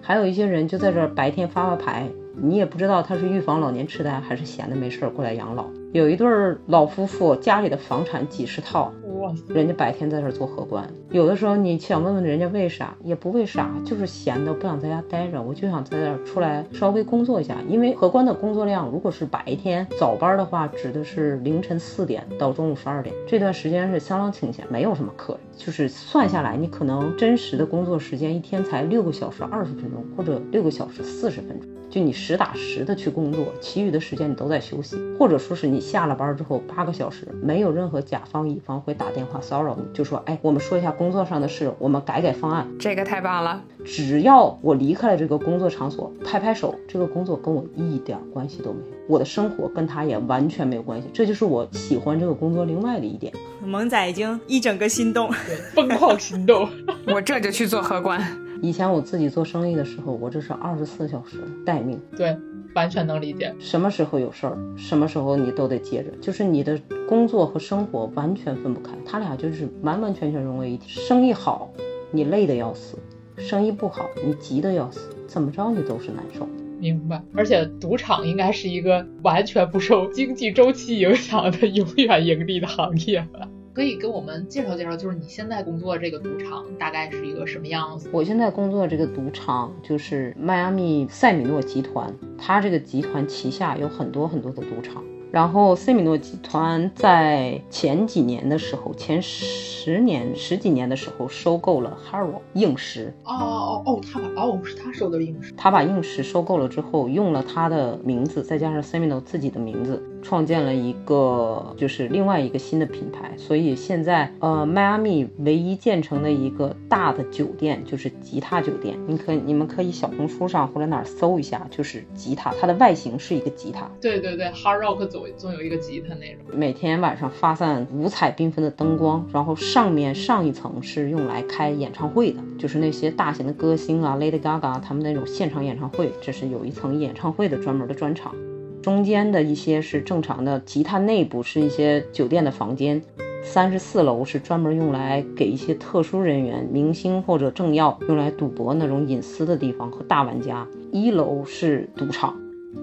[0.00, 5.66] 还有一些人就在这儿白天发发牌，你也不知道他是预防老年痴呆还是闲的没事儿过来养老。
[5.92, 6.28] 有一对
[6.66, 10.88] 老夫妇，家里的房产几十套，哇，人家白天在这儿做荷官。
[11.10, 17.56] 有的时候你想问问人家为啥，也不为啥，就是闲的不想在家待着，我就想在这儿出来稍微工作一下。
[17.68, 25.42] 因为荷官的工作量，如果是白天早班的话，指的是凌晨四点到中午十二点，这段时间是相当清闲，没有什么客人。
[25.56, 31.68] 就是算下来，你可能真实的工作时间一天才六个小时二十分钟，或者六个小时四十分钟。
[31.90, 42.68] 就你实打实的去工作，其余的时间你都在休息，或者说是你下了班之后八个小时，没有任何甲方乙方会打电话骚扰你，就说，哎，我们说一下工作上的事，我们改改方案。
[42.78, 43.62] 这个太棒了。
[43.84, 51.08] 只要我离开了这个工作场所，拍拍手，这个工作跟我一点关系都没有，我的生活跟他也完全没有关系。
[51.12, 53.32] 这就是我喜欢这个工作另外的一点。
[53.64, 56.68] 萌仔已经一整个心动，对，疯狂行动。
[57.12, 58.20] 我这就去做荷官。
[58.62, 61.98] 以前我自己做生意的时候，我这是二十四小时待命。
[62.16, 62.36] 对，
[62.74, 63.54] 完全能理解。
[63.58, 70.88] 什么时候有事儿，什么时候你都得接着，就是你的工作和生活完全分不开，他俩就是完完全全融为一体。
[70.88, 71.70] 生意好，
[72.10, 72.96] 你累得要死；
[73.36, 75.08] 生意不好，你急得要死。
[75.26, 76.46] 怎么着你都是难受。
[76.78, 77.22] 明白。
[77.34, 83.48] 而且赌场应该是一个完全不受经济周期影响的永远盈利的行业吧。
[83.80, 88.10] 可以给我们介绍介绍，就是你现在工作这个赌场大概是一个什么样子？
[88.12, 95.02] 我现在工作这个赌场就是迈阿密塞米诺集团，它这个集团旗下有很多很多的赌场。
[95.32, 103.14] 然后塞米诺集团在前几年的时候，前十年十几年的时候收购了 Haro 硬石。
[103.24, 105.54] 哦哦哦，他把哦是他收的硬石。
[105.56, 113.32] 他把硬石收购了之后，用了他的名字，再加上 Semino 自己的名字，创建了一个就是另外一个新的品牌。
[113.36, 118.98] 所以现在呃，迈阿密唯一建成的一个大的酒店就是吉他酒店。
[119.06, 123.90] 你可你们可以小红书上或者哪儿搜一下，就是吉他，它的外形是一个吉他。
[124.00, 126.44] 对对对，Hard Rock 总总有一个吉他那种。
[126.52, 138.34] 每天晚上发散五彩缤纷的灯光，然后上面上一层是用来开演唱会的，就是那些大型的歌星啊，Lady Gaga 他们那种现场演唱会，这是有一层演唱会的专门的专场。
[138.82, 143.02] 中间的一些是正常的吉他内部是一些酒店的房间，
[143.42, 150.66] 三十四楼是专门用来给一些特殊人员、明星或者政要用来赌博那种隐私的地方和大玩家。
[150.90, 152.34] 一楼是赌场。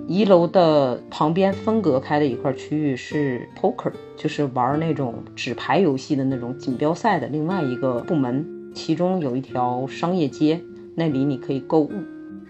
[0.06, 8.46] 一楼的旁边分隔开的一块区域是 poker，就是玩那种纸牌游戏的那种锦标赛的另外一个部门。
[8.76, 10.62] 其中有一条商业街，
[10.94, 11.92] 那里你可以购物，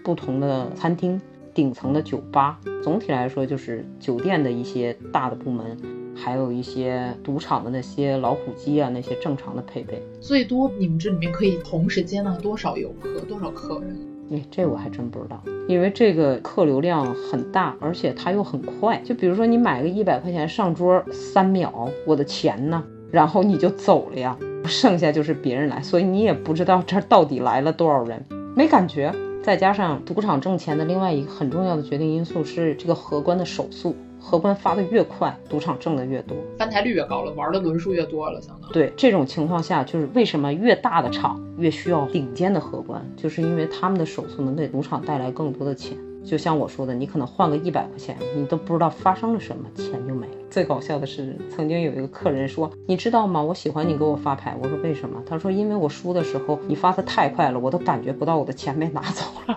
[0.04, 1.20] 不同的餐厅，
[1.58, 2.56] 顶层的酒吧。
[2.84, 5.76] 总体来说就是酒店的一些大的部门，
[6.14, 10.00] 还有一些赌场的那些老虎机啊，那些正常的配备。
[10.20, 13.98] 最多你们这里面可以同时接纳多少游客，多少客人？
[14.30, 19.02] 哎，这我还真不知道，因为这个客流量很大，而且它又很快。
[19.04, 22.84] 就比如说你买个一百块钱上桌，三秒，我的钱呢？
[23.10, 29.12] 然后你就走了呀，剩下就是别人来，所以你也不知道这到底来了多少人，没感觉。
[29.48, 33.96] 再加上赌场挣钱的另外一个很重要的决定因素是这个荷官的手速。
[34.20, 45.96] 荷官发的越快，赌场挣的越多，翻台率越高了，玩的轮数越多了，相当对这种情况下，就是为什么越大的场越需要顶尖的荷官，就是因为他们的手速能给赌场带来更多的钱。
[46.28, 50.32] 就像我说的，你可能换个一百块钱，你都不知道发生了什么，钱就没了。
[50.50, 53.42] 最搞笑的是，曾经有一个客人说：“你知道吗？
[53.42, 59.56] 我喜欢你给我发牌。”我说：“为什么？”他说：“因为我输的时候你发的太快了，我都感觉不到我的钱被拿走了。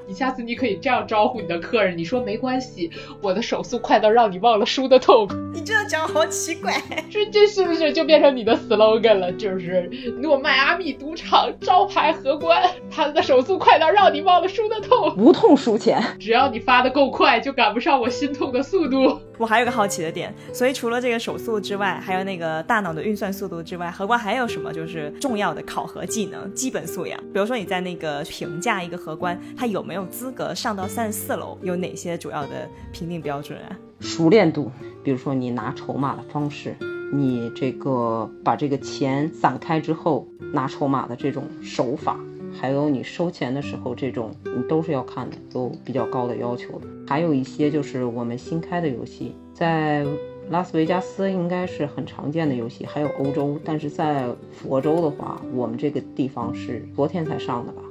[0.07, 2.89] 你下次你可以这样招呼你的客人，你说没关系，
[3.21, 5.27] 我的手速快到让你忘了输的痛。
[5.53, 9.31] 你这样讲好奇怪，这这是不是就变成你的 slogan 了？
[9.33, 9.89] 就是
[10.21, 19.19] 诺迈阿密赌场招牌荷官，他的手速快到让你忘了输的痛，无痛输钱，只要你发的够快，就赶不上我心痛的速度。
[19.37, 27.19] 我还有个好奇的点，所以除了这个手速之外，还有那个大脑的运算速度之外，荷官还有什么就是重要的考核技能、基本素养？
[27.33, 31.57] 比如说你在那个评价一个荷官，他有没有资格上到三十四楼？
[31.61, 33.77] 有哪些主要的评定标准啊？
[33.99, 34.71] 熟练度，
[35.03, 36.75] 比如说你拿筹码的方式，
[37.13, 42.19] 你这个把这个钱散开之后拿筹码的这种手法。
[42.59, 46.87] 还有你收钱的时候，这种你都是要看的，有比较高的要求的。
[47.07, 50.05] 还有一些就是我们新开的游戏，在
[50.49, 57.81] 拉斯维加斯应该是很常见的游戏，还有欧洲，但是在佛州的话，我们这个地方是昨天才上的吧？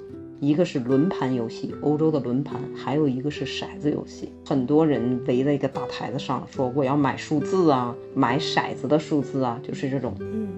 [0.40, 4.30] 一个是轮盘游戏，欧洲的轮盘，还有一个是骰子游戏。
[4.44, 10.48] 很多人围在一个大台子上，说我要买数字啊，买骰子的数字啊，就是这种，嗯。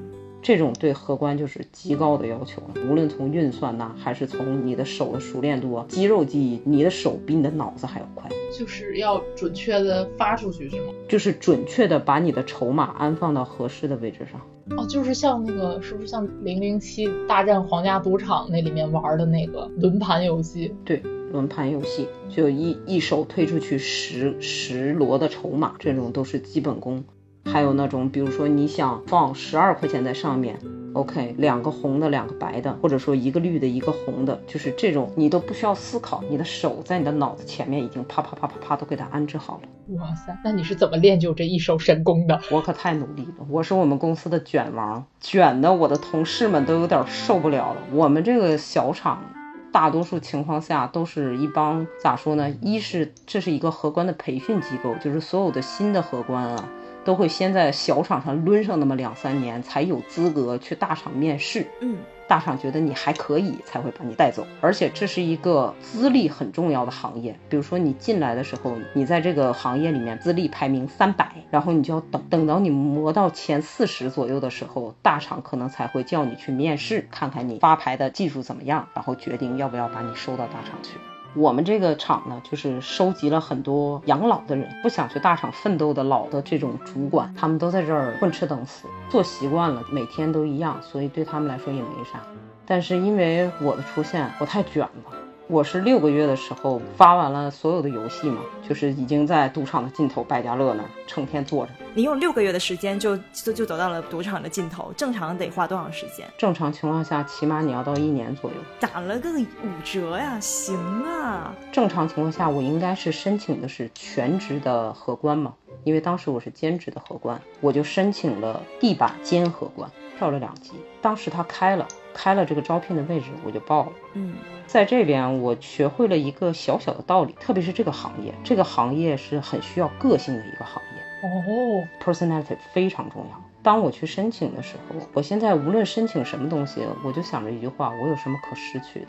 [0.41, 10.93] 这种对荷官就是极高的要求了，无论从运算呐，还是从你的手的熟练度啊，肌肉记忆，你的手比你的脑子还要快，就是要准确的发出去，是吗？
[11.09, 14.41] 就是准确的把你的筹码安放到合适的位置上。
[14.77, 20.73] 哦，就是像那个，是不是像零零七大战皇家赌场那里面玩的那个轮盘游戏？
[20.85, 20.99] 对，
[21.33, 27.03] 轮盘游戏就一一手推出去十十摞的筹码，这种都是基本功。
[27.51, 30.59] 还有那种，比如说你想放十二块钱在上面
[30.93, 39.97] ，OK，两个红的，两个白的，或者说一个绿的，一个红的，就是这种，你都不需要思考，你的手在你的脑子前面已经啪啪啪啪啪都给它安置好了。
[39.97, 42.39] 哇塞，那你是怎么练就这一手神功的？
[42.51, 47.81] 我可太努力了，我是我们公司的卷王，卷的我的同事们都有点受不了了。
[47.93, 49.23] 我们这个小厂。
[49.71, 52.51] 大多数情况下都是一帮咋说呢？
[52.63, 56.69] 一是这是一个荷官的培训机构，就是所有的新的荷官啊，
[57.09, 61.67] 都会先在小厂上抡上那么两三年，才有资格去大厂面试。
[61.81, 61.97] 嗯。
[62.29, 64.47] 大厂觉得你还可以，才会把你带走。
[64.61, 67.35] 而且这是一个资历很重要的行业。
[67.49, 80.99] 比如说你进来的时候，你在这个行业里面资历排名三百，然后你就要等等到你磨到前四十左右的时候，大厂可能才会叫你去面试，看看你发牌的技术怎么样，然后决定要不要把你收到大厂去。
[81.35, 92.21] 我们这个厂呢，就是收集了很多养老的人，不想去大厂奋斗的老的这种主管，他们都在这儿混吃等死，做习惯了，每天都一样，所以对他们来说也没啥。
[92.67, 95.28] 但是因为我的出现，我太卷了。
[95.51, 101.73] 我是六个月的时候发完了所有的游戏嘛，就是已经在赌场的尽头百家乐那儿成天坐着。
[101.95, 106.29] 你用六个月的时间就就就走到了赌场的尽头，正常得花多长时间？
[106.37, 108.57] 正常情况下，起码你要到一年左右。
[108.79, 111.55] 打了个五折呀，行啊。
[111.73, 120.73] 正常情况下，我应该是申请的是全职的荷官嘛，因为当时我是兼职的荷官，我就申请了地板兼荷官，跳了两级。
[121.01, 121.89] 当时他开了。
[122.15, 123.93] 开了这个招聘的位置，我就报了。
[124.15, 124.35] 嗯，
[124.69, 130.99] 在这边我学会了一个小小的道理，特别是这个行业，这个行业是很需要个性的一个行业。
[131.27, 133.43] 哦，personality 非常重要。
[133.63, 139.07] 当我去申请的时候，我现在无论申请什么东西，我就想着一句话：我有什么可失去的？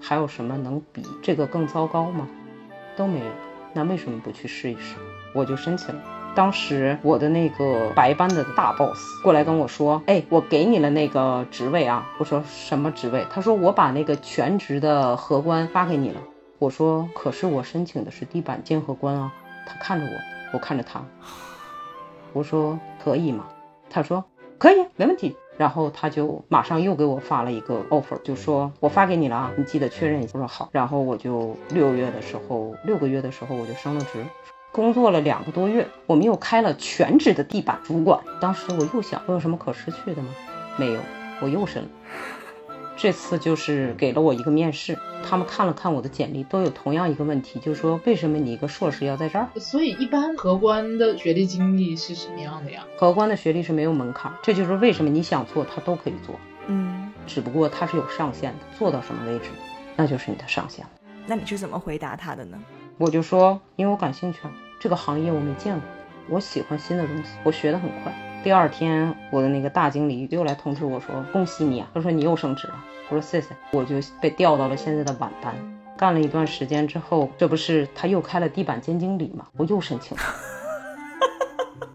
[0.00, 2.26] 还有什么能比这个更糟糕吗？
[2.96, 3.26] 都没有。
[3.74, 4.96] 那为什么不去试一试？
[5.34, 6.02] 我就申请了。
[6.34, 16.20] 当时我的那个白班的大 boss 过来跟我说：“哎，我给你了那个职位啊。”我说：“什么职位？”他说：“我把那个全职的荷官发给你了。”
[16.58, 19.32] 我说：“可是我申请的是地板兼荷官啊。”
[19.66, 20.12] 他看着我，
[20.52, 21.02] 我看着他，
[22.32, 23.46] 我说：“可以吗？”
[23.88, 24.24] 他说
[24.58, 34.24] ：“可以，没问题。”然后他就马上又给我发了一个 offer，就说：“我发给你了啊，你记得确认一下。”我说：“好。”然后我就六月的时候，六个月的时候我就升了职。
[34.74, 38.18] 工作了两个多月，我们又开了全职的地板主管。
[38.40, 40.30] 当时我又想，我有什么可失去的吗？
[40.76, 41.00] 没有，
[41.40, 41.88] 我又升了。
[42.96, 49.48] 这次就是给了我一个面试，他们看了看我的简历，都有同样一个问题，就是说为什么你一个硕士要在这儿？
[49.60, 52.84] 所以一般荷官的学历经历是什么样的呀？
[52.98, 56.34] 荷官的学历是没有门槛，这就是为什么你想做他都可以做。
[56.66, 59.50] 嗯，只不过他是有上限的，做到什么位置，
[59.94, 60.90] 那就是你的上限了。
[61.26, 62.58] 那你是怎么回答他的呢？
[62.98, 64.40] 我就说，因为我感兴趣。
[64.84, 65.82] 这个行业我没见过，
[66.28, 68.12] 我喜欢新的东西，我学得很快。
[68.42, 72.74] 第二天，我的那个大经理又来通知我说：“恭喜你啊！”他说：“你又升职了。”
[73.08, 75.54] 我说：“谢谢。”我就被调到了现在的晚班。
[75.96, 79.46] 干了一段时间之后，这不是他又开了地板兼经理吗？
[79.56, 80.22] 我又申请了，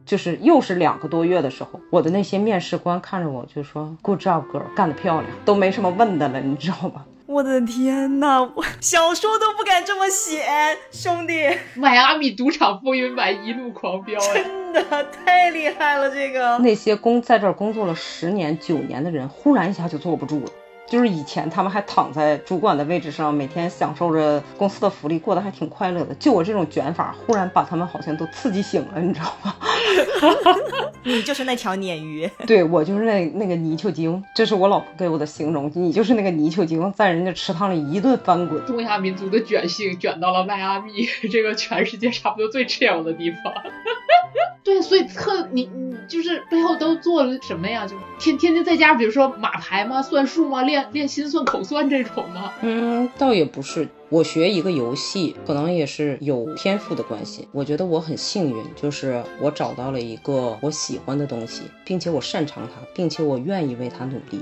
[0.03, 7.05] 就是又是两个多月的时候，我的那些面试官看着我就说：“Good job, girl，干得漂亮。”都没什么问的了，你知道吧？
[7.29, 10.43] 我的天呐，我小说都不敢这么写，
[10.89, 11.47] 兄弟！
[11.75, 16.09] 迈阿密赌场风云版一路狂飙，真的太厉害了！
[16.09, 20.47] 这个那些工在这儿工作了十年、九年的人，忽然一下就坐不住了。
[20.89, 26.15] 就是以前他们还躺在主管的位置上，每天享受着公司的福利，过得还挺快乐的。
[26.15, 29.55] 就我这种卷法，忽然把他们好像都刺激醒了，你知道吗？
[31.05, 35.71] 你就是那条鲶鱼， 对我就是那那个泥鳅精，这是我老婆给我的形容。
[35.75, 38.65] 你就是那个泥鳅精，在人家池塘里一顿翻滚。
[38.65, 43.53] 东亚民族的卷性卷到了迈阿密，这个全世界差不多最 chill 的地方。
[44.69, 47.87] 对，所以特你你就是背后都做了什么呀？
[47.87, 49.99] 就天天天在家，比如说码牌吗？
[49.99, 50.61] 算数吗？
[50.61, 52.53] 练练心算、口算这种吗？
[52.61, 53.87] 嗯，倒也不是。
[54.09, 57.47] 我学一个游戏，可能也是有天赋的关系。
[57.51, 64.39] 我觉得我很幸运，就是我找到了一个我喜欢的东西，并且我擅长它，并且我愿意为它努力。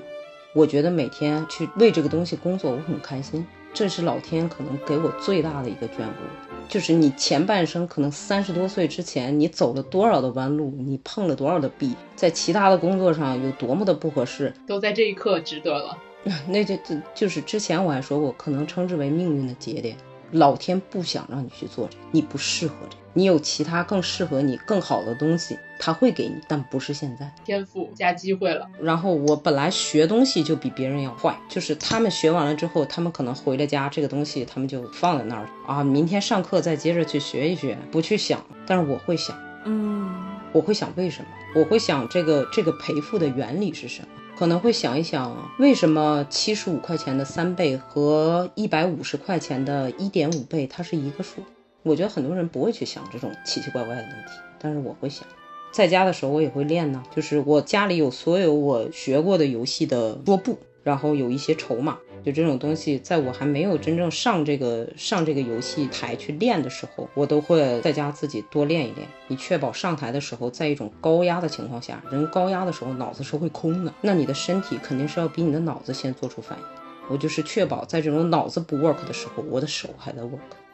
[0.53, 3.47] 我觉得每天去为这个东西工作，我很开心。
[3.73, 6.46] 这是老天可能给我最大的一个眷顾。
[6.67, 15.97] 就是你前半生可能三十多岁之前，你走了多少的弯路，你碰了多少的壁，在其他的工作上有多么的不合适，都在这一刻值得了。
[16.47, 19.95] 那就就就是之前我还说过，可能称之为命运的节点。
[20.31, 27.27] 老天不想让你去做这，你不适合这，你有其他更适合你更好的东西，他会给你，但不是现在。
[27.43, 28.67] 天赋加机会了。
[28.79, 38.39] 然后我本来学东西就比别人要坏，就是他们学完了之后，他们可能回了家，这个东西他们就放在那儿啊，明天上课再接着去学一学，不去想。
[38.67, 40.13] 但是我会想，嗯，
[40.51, 41.27] 我会想为什么？
[41.55, 44.09] 我会想这个这个赔付的原理是什么？
[44.37, 51.41] 可能会想一想，为什么七十五块钱的三倍和一百五十块钱的一点五倍它是一个数？
[51.87, 55.25] 我觉得很多人不会去想这种奇奇怪怪的问题，但是我会想。
[55.71, 76.65] 在家的时候我也会练呢，就是我家里有所有我学过的游戏的桌布，然后有一些筹码，就这种东西，在我还没有真正上这个上这个游戏台去练的时候，我都会在家自己多练一练，以确保上台的时候，在一种高压的情况下，人高压的时候脑子是会空的，那你的身体肯定是要比你的脑子先做出反应。
[77.09, 80.66] 我就是确保在这种脑子不 work 的时候，我的手还在 work。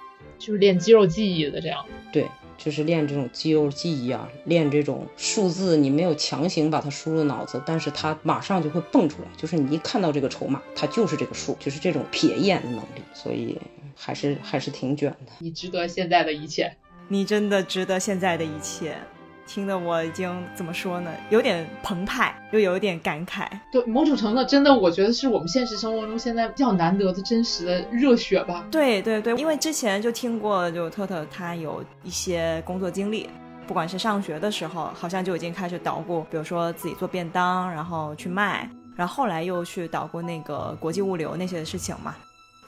[0.46, 1.86] 就是练肌肉记忆的这样。
[2.12, 2.28] 对，
[2.58, 13.58] 就是练这种肌肉记忆啊，练这种数字，你没有强行把它输入脑子，但是它马上就会蹦出来，就是你一看到这个筹码，它就是这个数，就是这种瞥眼的能力，所以
[13.96, 15.32] 还是还是挺卷的。
[15.40, 16.76] 你值得现在的一切。
[17.08, 18.98] 你真的值得现在的一切。
[19.46, 21.12] 听得我已经怎么说呢？
[21.30, 23.48] 有点澎湃，又有点感慨。
[23.72, 28.66] 对，某种程度真的，我觉得是我们现实生活中现在比较难得的真实的热血吧。
[28.72, 33.30] 对对对，因为之前就听过，就特特他有一些工作经历，
[33.68, 42.16] 不管是上学的时候，好像就已经开始捣鼓，比如说自己做便当，然后去卖，然后后来又去捣鼓那个国际物流那些事情嘛。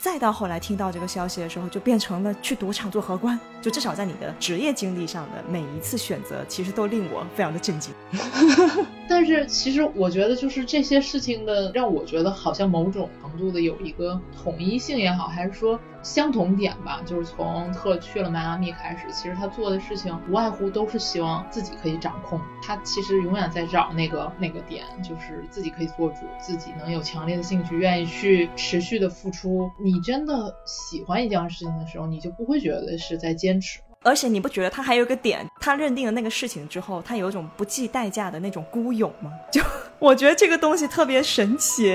[0.06, 3.40] 再到后来听到这个消息的时候，就变成了去赌场做荷官。
[3.60, 7.92] 就至少在你的职业经历上的每一次选择，其实都令我非常的震惊。
[9.10, 17.02] 但是其实我觉得，就是这些事情的让我觉得好像某种程度的有一个统一性也好，还是说相同点吧。
[17.04, 22.40] 就是从特去了迈阿密开始，其实他做的事情无外乎都是希望自己可以掌控。
[22.62, 29.70] 他其实永远在找那个那个点，就是自己可以做主，自己能有强烈的兴趣，愿意去持续的付出。
[29.84, 33.80] 你真的喜欢一件事情的时候，你就不会觉得是在坚持。
[34.06, 39.32] 而且你不觉得他还有一个点，他认定了那个事情之后，他有一种不计代价的那种孤勇吗？
[39.52, 39.60] 就
[39.98, 41.92] 我觉得这个东西特别神奇，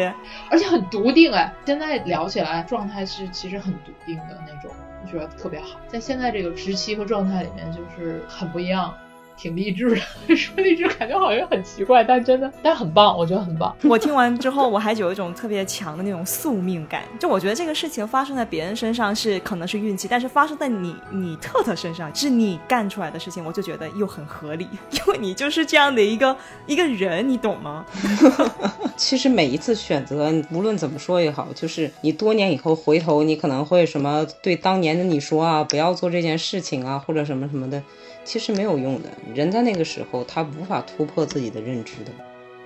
[0.50, 1.54] 而且很笃定哎。
[1.64, 4.70] 现在聊起来状态是其实很笃定的那种，
[5.04, 5.78] 我觉得特别好。
[5.86, 8.92] 在现在这个时期和状态里面，就是很不一样。
[9.40, 9.88] 挺励志
[10.28, 13.74] 的， 说励志感觉好像很奇怪，但真的，但很棒，我觉得很棒。
[13.88, 26.36] 我听完之后，我还有一种特别强的那种宿命感，就我觉得这个事情发生在别人身上是可能是运气，但是发生在你你特特身上是你干出来的事情，我就觉得又很合理， 因为你就是这样的一个
[26.66, 27.86] 一个人，你懂吗？
[28.96, 37.82] 其实每一次选择，无论怎么说也好，就是你多年以后回头，你可能会什么对当年的你说啊，不要做这件事情啊，或者什么什么的。
[38.30, 42.12] 其实没有用的，人在那个时候他无法突破自己的认知的。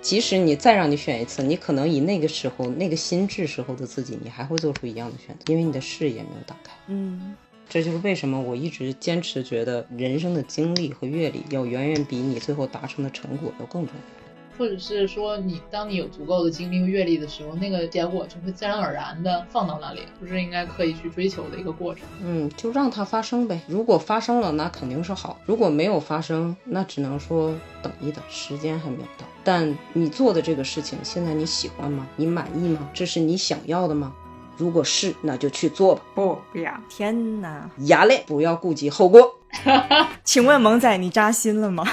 [0.03, 6.75] 即使你再让你选一次，你可能以那个时候那个心智时候的自己，你还会做出一样的选择，因为你的视野没有打开。
[6.89, 7.35] 嗯，
[7.67, 14.24] 这就是为什么我一直坚持觉得人生的经历和阅历要远远比你最后达成的成果要更重要。
[14.57, 22.05] 或者是说，你当你有足够的经历和阅历的时候，那个结果就会自然而然的放到那里，不是应该刻意去追求的一个过程。
[22.23, 23.61] 嗯，就让它发生呗。
[23.67, 29.27] 如果发生了，那肯定是好；如果没有发生，那只能说等一等，时间还没有到。
[29.43, 32.07] 但你做的这个事情，现在你喜欢吗？
[32.17, 32.89] 你满意吗？
[32.95, 34.13] 这是你想要的吗？
[34.57, 36.03] 如果是，那就去做吧。
[36.15, 36.73] 不，不要！
[36.89, 39.37] 天哪，牙嘞，不要顾及后果。
[40.25, 41.85] 请问萌仔，你扎心了吗？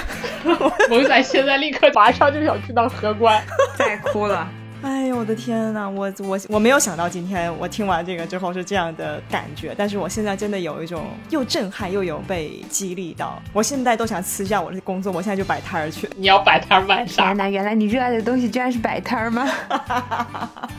[0.90, 3.42] 萌仔现在立刻马上就想去当荷官，
[3.76, 4.48] 再哭了。
[4.82, 16.10] 哎呦我的天呐，我我我没有想到今天我听完这个之后是这样的感觉，但是我现在真的有一种又震撼又有被激励到，我现在都想辞下我的工作，我现在就摆摊儿去。
[16.16, 17.26] 你要摆摊儿卖啥？
[17.26, 19.48] 天呐，原来你热爱的东西居然是摆摊儿吗？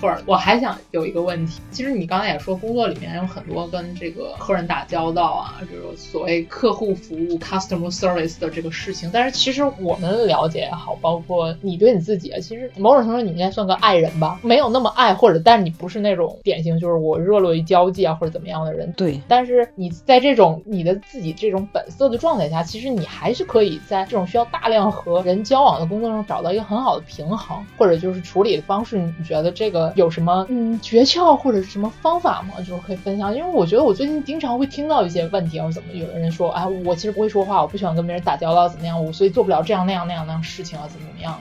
[0.01, 13.93] 或者我还想有一个问题，其实你刚才也说工作里面有很多跟这个客人打交道啊，这种所谓客户服务 （customer service） 的这个事情，但是其实我们了解也好，包括你对你自己，其实某种程度你应该算个爱。
[13.93, 18.91] 爱人吧，没有那么爱，或者，但是你不是那种典型，就是我热络于交际啊，或者怎么样的人。
[18.93, 28.97] 对，但是你在这种你的自己这种本色的状态下，其实你还是可以在这种需要大量和人交往的工作中找到一个很好的平衡，或者就是处理的方式。
[28.97, 32.55] 你觉得这个有什么嗯诀窍或者是什么方法吗？
[32.59, 33.35] 就是可以分享。
[33.35, 41.39] 因为我觉得我最近经常会听到一些问题，或者怎么有的人说，哎，我其实不会说话，我不喜欢跟别人打交道，怎么样，我所以做不了这样那样那样那样事情啊，怎么怎么样。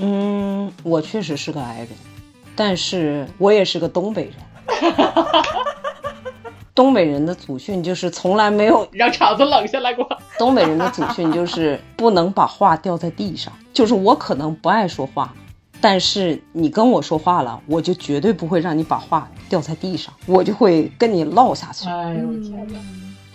[0.00, 1.88] 嗯，我确实是个矮人，
[2.54, 4.34] 但是我也是个东北人。
[6.74, 10.08] 东北人的祖训就是从来没有让场子冷下来过。
[10.38, 13.52] 东北人的祖训就是不能把话掉在地上。
[13.74, 15.34] 就是我可能不爱说话，
[15.82, 21.86] 但是你跟我说话了，我就绝对不会让你把话掉在地上，我就会跟你唠下去。
[21.88, 22.78] 哎呦我天哪！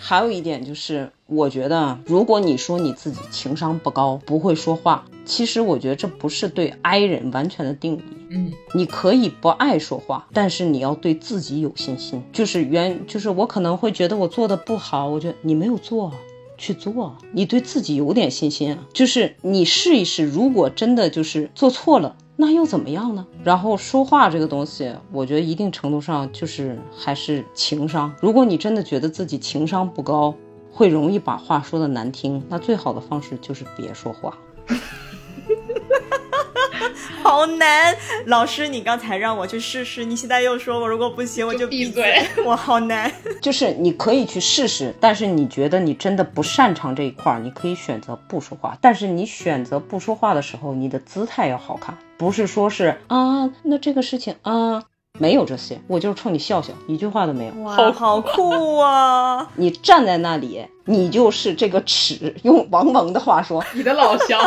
[0.09, 8.01] 还有一点就是，我觉得如果你说你自己情商不高，不会说话，其实我觉得这不是对 I 人完全的定义。
[8.29, 12.23] 嗯，你可以不爱说话，但是你要对自己有信心。
[12.31, 16.13] 就是原就是我可能会觉得我做的不好，我觉得你没有做，
[16.57, 18.88] 去做，你对自己有点信心啊。
[18.93, 23.26] 就是你试一试，如果真的就是做错了，那又怎么样呢？
[23.43, 28.14] 然后说话这个东西，我觉得一定程度上就是还是情商。
[28.22, 30.35] 如果你真的觉得自己情商不高，
[30.72, 34.38] 会容易把话说的难听，那最好的方式就是别说话。
[37.27, 37.93] 好难，
[38.27, 43.11] 老师，你刚才让我去试试，你现在又说我如果不行我就闭闭嘴， 我好难。
[43.41, 48.77] 就是你可以去试试，但是你觉得你真的不擅长这一块儿，你可以选择不说话。
[48.79, 54.81] 但是你选择不说话的时候，你的姿态要好看，不是说是啊，那这个事情啊，
[55.19, 57.53] 没有这些，我就是冲你笑笑，一句话都没有。
[57.61, 59.51] 哇， 好酷啊！
[59.55, 62.33] 你站在那里，你就是这个尺。
[62.43, 64.39] 用王蒙的话说，你的老乡，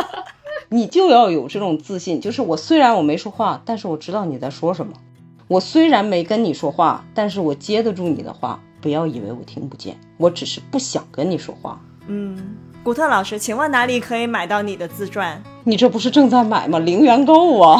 [0.73, 4.93] 你就要有这种自信，就是我虽然我没说话，但是我知道你在说什么。
[5.49, 8.59] 我虽然没跟你说话，但是我接得住你的话。
[8.79, 11.79] 不要以为我听不见，我只是不想跟你说话。
[12.07, 15.39] 嗯，古特老师，请问哪里可以买到你的自传？
[15.65, 16.79] 你这不是正在买吗？
[16.79, 17.79] 零元购啊！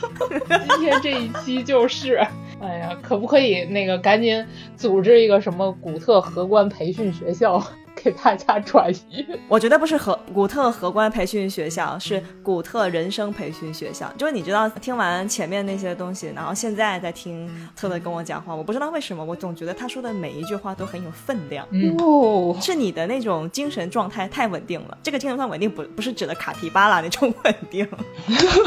[0.78, 2.26] 今天这一期就是，
[2.58, 4.42] 哎呀，可不可以那个赶紧
[4.78, 7.62] 组织一个什么古特荷官培训学校？
[7.94, 14.10] 给大家转移，我觉得不是和古特荷官培训学校，是古特人生培训学校。
[14.16, 21.66] 就是你知道，听完前面那些东西，然后现在在听特特跟我讲话，我不知道为什么，我总觉得他说的每一句话都很有分量。
[21.70, 24.96] 嗯，哦，是你的那种精神状态太稳定了。
[25.02, 27.86] 这个精神状态稳定不不是指的卡皮巴拉那种稳定。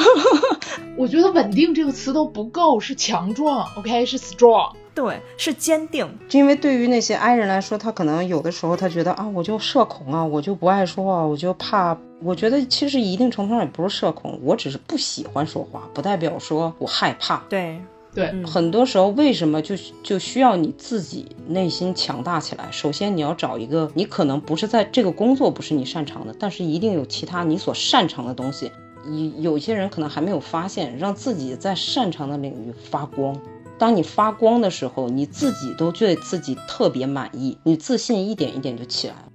[0.95, 4.73] 我觉得“稳定”这个词都不够，是强壮，OK，是 strong。
[4.95, 6.07] 对，是坚定。
[6.31, 11.97] 因为对于那些 I 人来说，他可能有的时候他觉得啊，我就社恐啊，我就不爱说话，我就怕。
[12.21, 17.43] 我觉得其实一定程度上也不是社恐，我只是不喜欢说话，不代表说我害怕。
[17.49, 17.77] 对
[18.13, 22.65] 对，嗯很多时候为什么就就需要你自己内心强大起来？
[22.71, 28.71] 首先你要找一个，你可能不是在这个工作不是你擅长的，但是一定有其他你所擅长的东西。
[29.05, 33.35] 有有些人可能还没有发现，让自己在擅长的领域发光。
[33.77, 39.29] 当你发光的时候，你自己都对自己特别满意，你自信一点一点就起来了。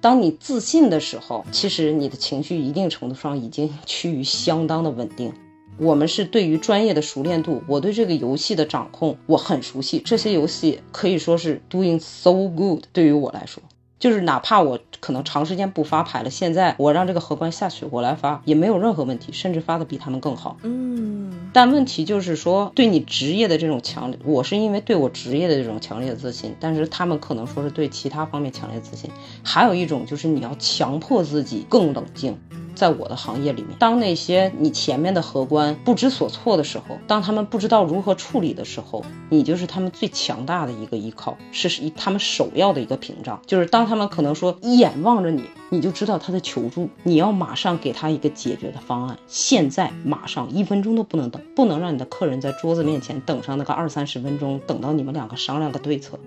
[0.00, 5.32] 当你自信的时候，其实你的情绪一定程度上已经趋于相当的稳定。
[5.78, 12.84] 我们是对于专业的熟练度，我对这个游戏的掌控我很熟悉，这些游戏可以说是 doing so good。
[12.92, 13.62] 对于我来说，
[13.98, 20.58] 就是哪怕我可能长时间不发牌了，现在我让这个荷官下去，我来发也没有任何问题，甚至发的比他们更好。
[20.62, 29.10] 嗯，但问题就是说，对你职业的这种强烈，我是因为对我职业的这种强烈的自信，但是他们可能说是对其他方面强烈自信。
[29.42, 32.38] 还有一种就是你要强迫自己更冷静。
[32.74, 43.40] 在我的行业里面，当那些你前面的荷官不知所措的时候，当他们不知道如何处理的时候，你就是他们最强大的一个依靠，是他们首要的一个屏障。
[43.46, 56.18] 就是当他们可能说一眼望着你，你就知道他在求助，你要马上给他一个解决的方案，现在马上一分钟都不能等，不能让你的客人在桌子面前等上那个二三十分钟，等到你们两个商量个对策，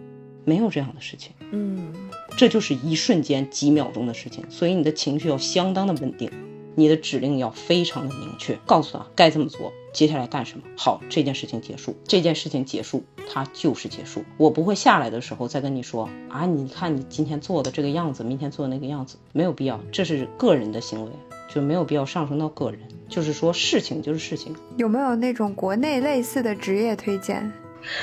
[0.45, 1.31] 没有这样的事情。
[1.51, 1.93] 嗯，
[2.37, 6.29] 这就是一瞬间几秒钟的事情，所以你的情绪要相当的稳定，
[6.75, 10.63] 你的指令要非常的明确，告诉他该这么做，接下来干什么。
[10.77, 13.03] 好，这件事情结束，这件事情结束，
[13.33, 14.23] 它就是结束。
[14.37, 21.11] 我不会下来的时候再跟你说啊，你看你今天做的这个样子，明天做的那个样子，没有必要，这是个人的行为，
[21.51, 22.79] 就没有必要上升到个人。
[23.09, 27.51] 就是说，事情就是事情，有没有那种国内类似的职业推荐？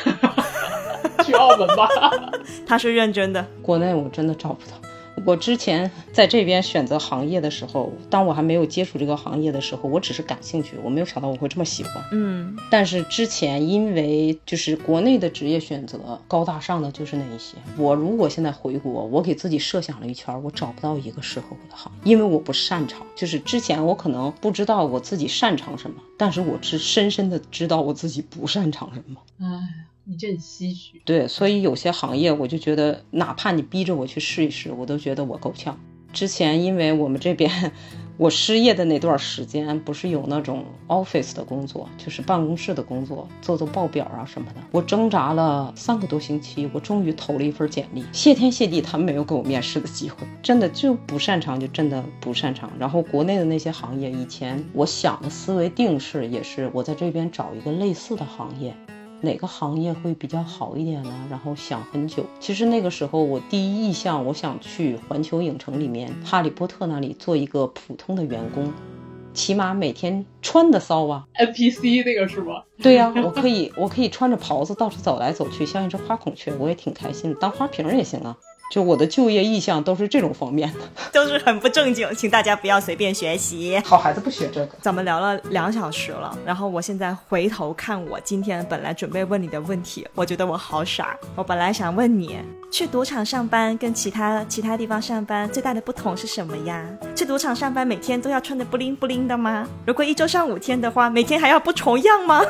[1.24, 1.88] 去澳门吧。
[2.66, 3.44] 他是认真的。
[3.62, 4.83] 国内我真的找不到。
[5.24, 11.92] 我之前在这边选择行业的时候，当我还没有接触这个行业的时候，我只是感兴趣，我没有想到我会这么喜欢。
[12.12, 23.06] 嗯，但是之前因为就是国内的职业选择高大上的就是那一些，我如果现在回国，我给自己设想了一圈，我找不到一个适合我的行业，因为我不擅长。
[23.14, 29.20] 就是之前我可能不知道我自己擅长什么，但是我是深深的知道我自己不擅长什么。
[29.40, 29.46] 哎，
[30.06, 31.00] 一阵唏嘘。
[31.04, 35.78] 对，所以有些行业我就觉得，哪怕你逼着我去试一试，我都觉得我够呛。
[36.12, 37.72] 之前因为我们这边
[38.16, 44.60] 我失业的那段时间，不是有那种 office 的工作，就是办公室的工作，做做报表啊什么的。
[44.70, 48.04] 我挣扎了三个多星期，我终于投了一份简历。
[48.12, 50.18] 谢天谢地，他们没有给我面试的机会。
[50.40, 52.70] 真的就不擅长，就真的不擅长。
[52.78, 58.72] 然后国内的那些行业，以前我想的思维定式也是，我在这边找一个类似的行业。
[59.20, 61.12] 哪个行业会比较好一点呢？
[61.30, 62.24] 然后想很久。
[62.38, 68.72] 其实那个时候我第一意向，我想去环球影城里面哈利波特那里做一个普通的员工。
[69.32, 71.24] 起码每天穿的骚啊。
[71.34, 72.62] NPC 那个是吗？
[72.78, 77.40] 对呀、我可以，我可以穿着袍子到处走来走去，像一只花孔雀，我也挺开心的。
[77.40, 78.36] 当花瓶也行啊。
[78.70, 80.80] 就我的就业意向都是这种方面的。
[81.12, 83.80] 都是很不正经，请大家不要随便学习。
[83.84, 84.72] 好孩子不学这个。
[84.80, 91.16] 咱们聊了两小时了，然后我现在回头看我今天本来准备问你的问题，我觉得我好傻。
[91.36, 92.38] 我本来想问你，
[92.72, 96.84] 去赌场上班跟其他其他地方上班最大的不同是什么呀？
[97.14, 99.68] 去赌场上班每天都要穿的不灵不灵的吗？
[99.86, 102.42] 如果一周上五天的话，每天还要不重样吗？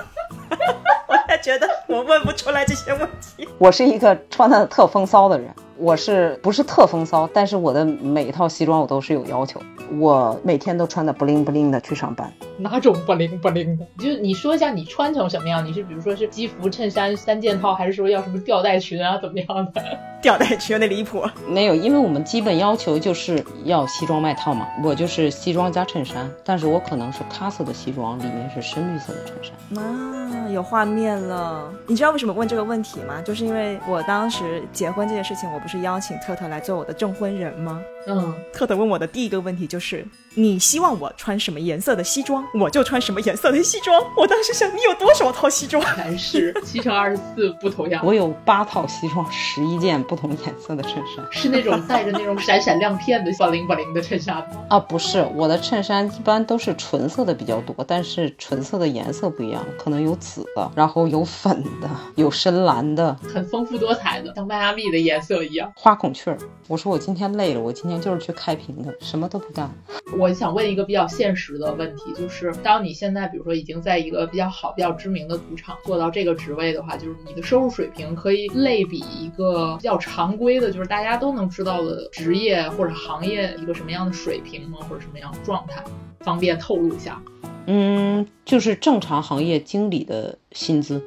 [1.06, 3.46] 我才觉得我问不出来这些问题。
[3.58, 7.28] 我是一个穿的特风骚的人，我是不是特风骚？
[7.32, 9.60] 但是我的每一套西装我都是有要求，
[9.98, 12.32] 我每天都穿的不灵不灵的去上班。
[12.56, 13.86] 哪种不灵不灵的？
[13.98, 15.64] 就你说一下你穿成什么样？
[15.64, 19.82] 你是比如说是西服、衬衫三件套，还是说要什么吊带裙啊，怎么样的？
[20.24, 21.22] 吊带裙有点离谱。
[21.46, 24.66] 没有，因为我们基本要求就是要西装外套嘛。
[24.82, 29.84] 我就是西装加衬衫，但是我可能是咖色的西装，里面是深绿色的衬衫。
[29.84, 31.70] 啊，有画面了。
[31.86, 33.20] 你知道为什么问这个问题吗？
[33.22, 37.78] 就是因为我当时结婚这件事情，我不是邀请特特来做我的证婚人吗？
[38.06, 44.02] 嗯，特特问我的第一个问题就是：你希望我穿什么颜色的西装，我就穿什么颜色的西装。
[44.16, 45.82] 我当时想，你有多少套西装？
[45.96, 51.24] 男士七乘二十四不同样，我有八套西装，十一件不同颜色的衬衫。
[51.30, 54.64] 是那种带着那种闪闪亮片的不灵不灵的衬衫吗？
[54.68, 65.72] 啊，不是，我的衬衫一般都是纯色的比较多，但是纯色的颜色不一样，可能有紫的，然后有粉的，有深蓝的，很丰富多彩的，像迈阿密的颜色一样。
[65.74, 66.38] 花孔雀儿。
[66.66, 69.70] 我说我今天累了，我今天就是去开屏的，什么都不干。
[70.16, 84.78] 我想问一个比较现实的问题，就是当你现在比如说已经在一个比较好、比较知名的赌场做到这个职位的话，就是你的收入水平可以类比一个比较常规的，就是大家都能知道的职业或者行业一个什么样的水平吗？
[84.88, 85.84] 或者什么样的状态？
[86.20, 87.20] 方便透露一下？
[87.66, 91.02] 嗯，就是正常行业经理的薪资。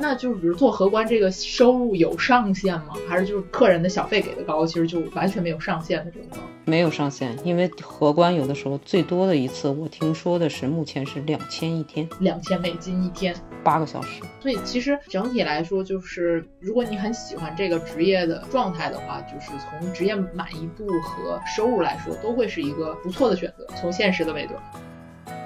[0.00, 2.94] 那就是比如做荷官这个收入有上限吗？
[3.06, 6.38] 还是就是客人的小费给的高，其实就完全没有上限的这种高？
[6.64, 13.34] 没有上限，因为荷官有的时候最多的一次，我听说的是目前是两千一天，两千美金一天。
[13.62, 14.22] 八个小时。
[14.40, 23.66] 所以其实整体来说，就是如果你很喜欢这个职业的状态的话，就是从职业满意度和收入来说，都会是一个不错的选择。
[23.78, 24.54] 从现实的维度，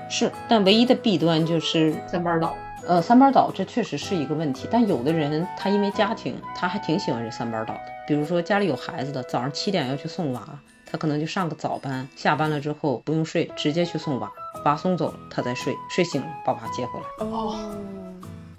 [0.09, 2.56] 是，但唯一的弊端就是，三班倒。
[2.86, 4.69] 呃，三班倒这确实是一个问题。
[4.70, 7.81] 但有的人他因为家庭，他还挺喜欢这三班倒的。
[8.06, 10.43] 比如说家里有孩子的，早上七点要去送娃，
[10.85, 14.31] 他可能就上个早班，下班了之后不用睡，直接去送娃，
[14.65, 17.27] 娃送走了他再睡，睡醒了把娃接回来。
[17.27, 17.56] 哦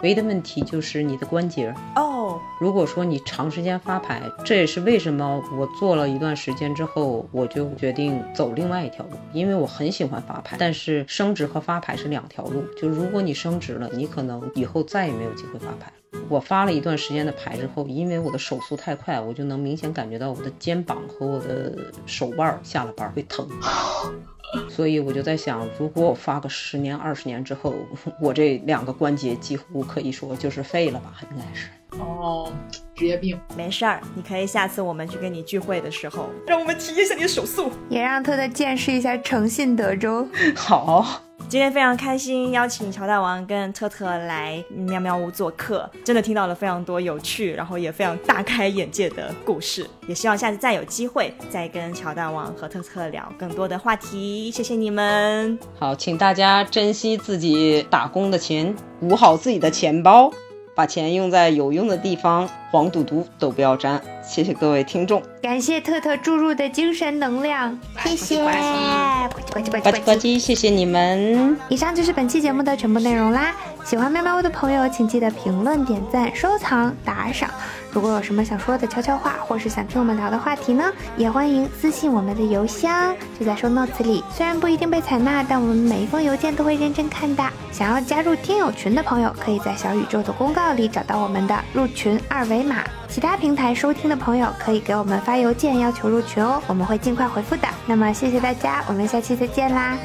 [0.00, 1.74] 唯一的问题就是你的关节。
[1.94, 12.62] 哦，如果说你长时间发牌，这也是为什么我做了一段时间之后，我就决定走另外一条路，因为我很喜欢发牌，但是升职和发牌是两条路。
[12.76, 15.92] 就如果你升职了，你可能以后再也没有机会发牌。
[16.28, 23.46] 我发了一段时间的牌之后，因为我的手速太快，我就能明显感觉到我的肩膀和我的手腕儿下了班会疼。
[24.68, 27.74] 所以我就在想，如果我发个十年、二十年之后，
[28.20, 31.68] 我这两个关节几乎可以说就是废了吧，应该是。
[31.98, 32.52] 哦，
[32.94, 33.38] 职业病。
[33.56, 37.70] 没事儿，你可以下次我们去跟你聚会的时候，让我们体验一下你的手速。
[37.88, 40.26] 也让特特见识一下诚信德州。
[40.54, 49.88] 好，今天非常开心，邀请乔大王跟特特来喵喵屋做客，真的听到了非常多有趣，然后也非常大开眼界的故事。
[50.08, 54.50] 也希望下次再有机会再跟乔大王和特特聊更多的话题。
[54.50, 60.28] 谢谢你们，好，请大家珍惜自己打工的钱，捂好自己的钱包，
[60.76, 63.98] 把钱用在有用的地方，黄赌毒都不要沾。
[64.22, 68.36] 谢谢各位听众，感谢特特注入的精神能量，谢谢。
[68.42, 70.10] 呱唧呱唧呱呱唧呱唧呱。
[70.10, 71.56] 唧，谢谢你们。
[71.70, 73.54] 以上就是本期节目的全部内容啦！
[73.86, 77.48] 喜欢喵喵屋的朋友，请记得评论、点赞、收藏、打赏。
[77.96, 80.84] 如果有什么想说的悄悄话，或是想听我们聊的话题呢，
[81.16, 84.22] 也欢迎私信我们的邮箱，就在收 notes 里。
[84.30, 87.42] 虽然不一定被采纳，但我们每一封邮件都会认真看的。
[87.72, 92.84] 想要加入听友群的朋友，可以在小宇宙的公告里找到我们的入群二维码。
[93.08, 97.66] 其他平台收听的朋友可以给我们发邮件要求入群哦，我们会尽快回复的。
[97.86, 99.96] 那么谢谢大家，我们下期再见啦，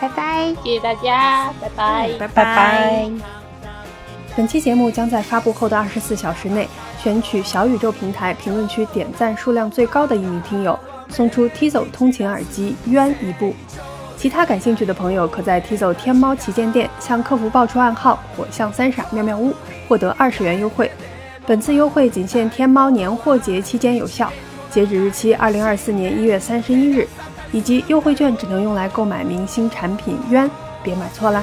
[0.00, 0.54] 拜拜。
[0.62, 2.10] 谢谢大家，拜拜。
[2.16, 3.10] 拜拜拜。
[4.36, 6.68] 本期节目将在发布后的二十四小时内
[7.02, 10.78] 选取小宇宙平台评论区点赞数量最高的一名听友，
[11.08, 13.54] 送出 Tizo 通勤耳机冤一部。
[14.16, 19.54] 其他感兴趣的朋友可在 Tizo 天猫旗舰店向客服报出暗号“火象三傻妙妙屋”，
[19.88, 20.90] 获得二十元优惠。
[21.46, 24.30] 本次优惠仅限天猫年货节期间有效，
[24.70, 27.08] 截止日期二零二四年一月三十一日。
[27.52, 30.48] 以及优惠券只能用来购买明星产品，冤，
[30.84, 31.42] 别买错啦！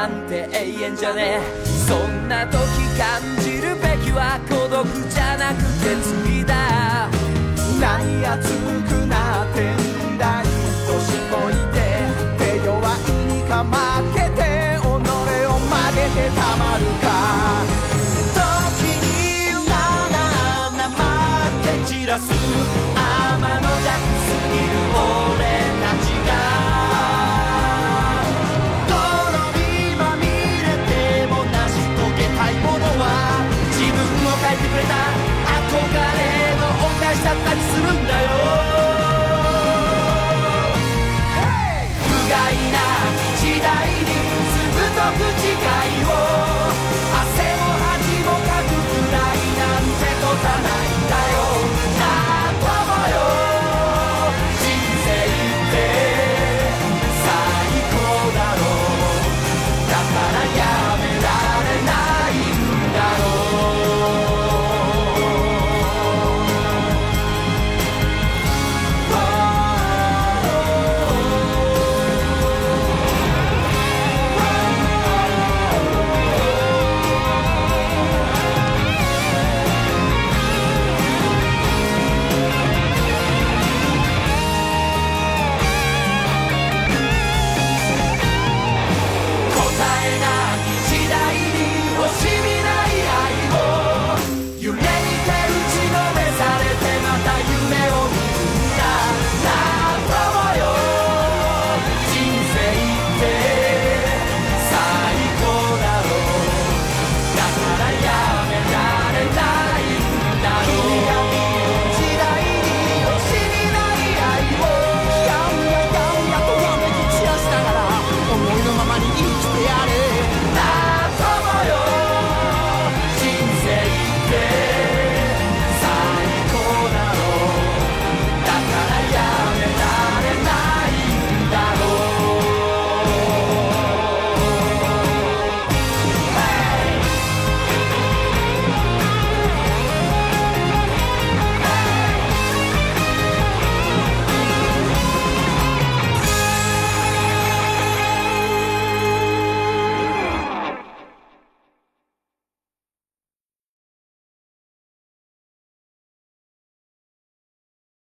[0.00, 1.66] なんて永遠じゃねえ。
[1.86, 2.56] そんな時
[2.96, 5.94] 感じるべきは孤独じゃなくて
[6.24, 7.10] 罪だ。
[7.78, 8.69] 何熱くなってんだ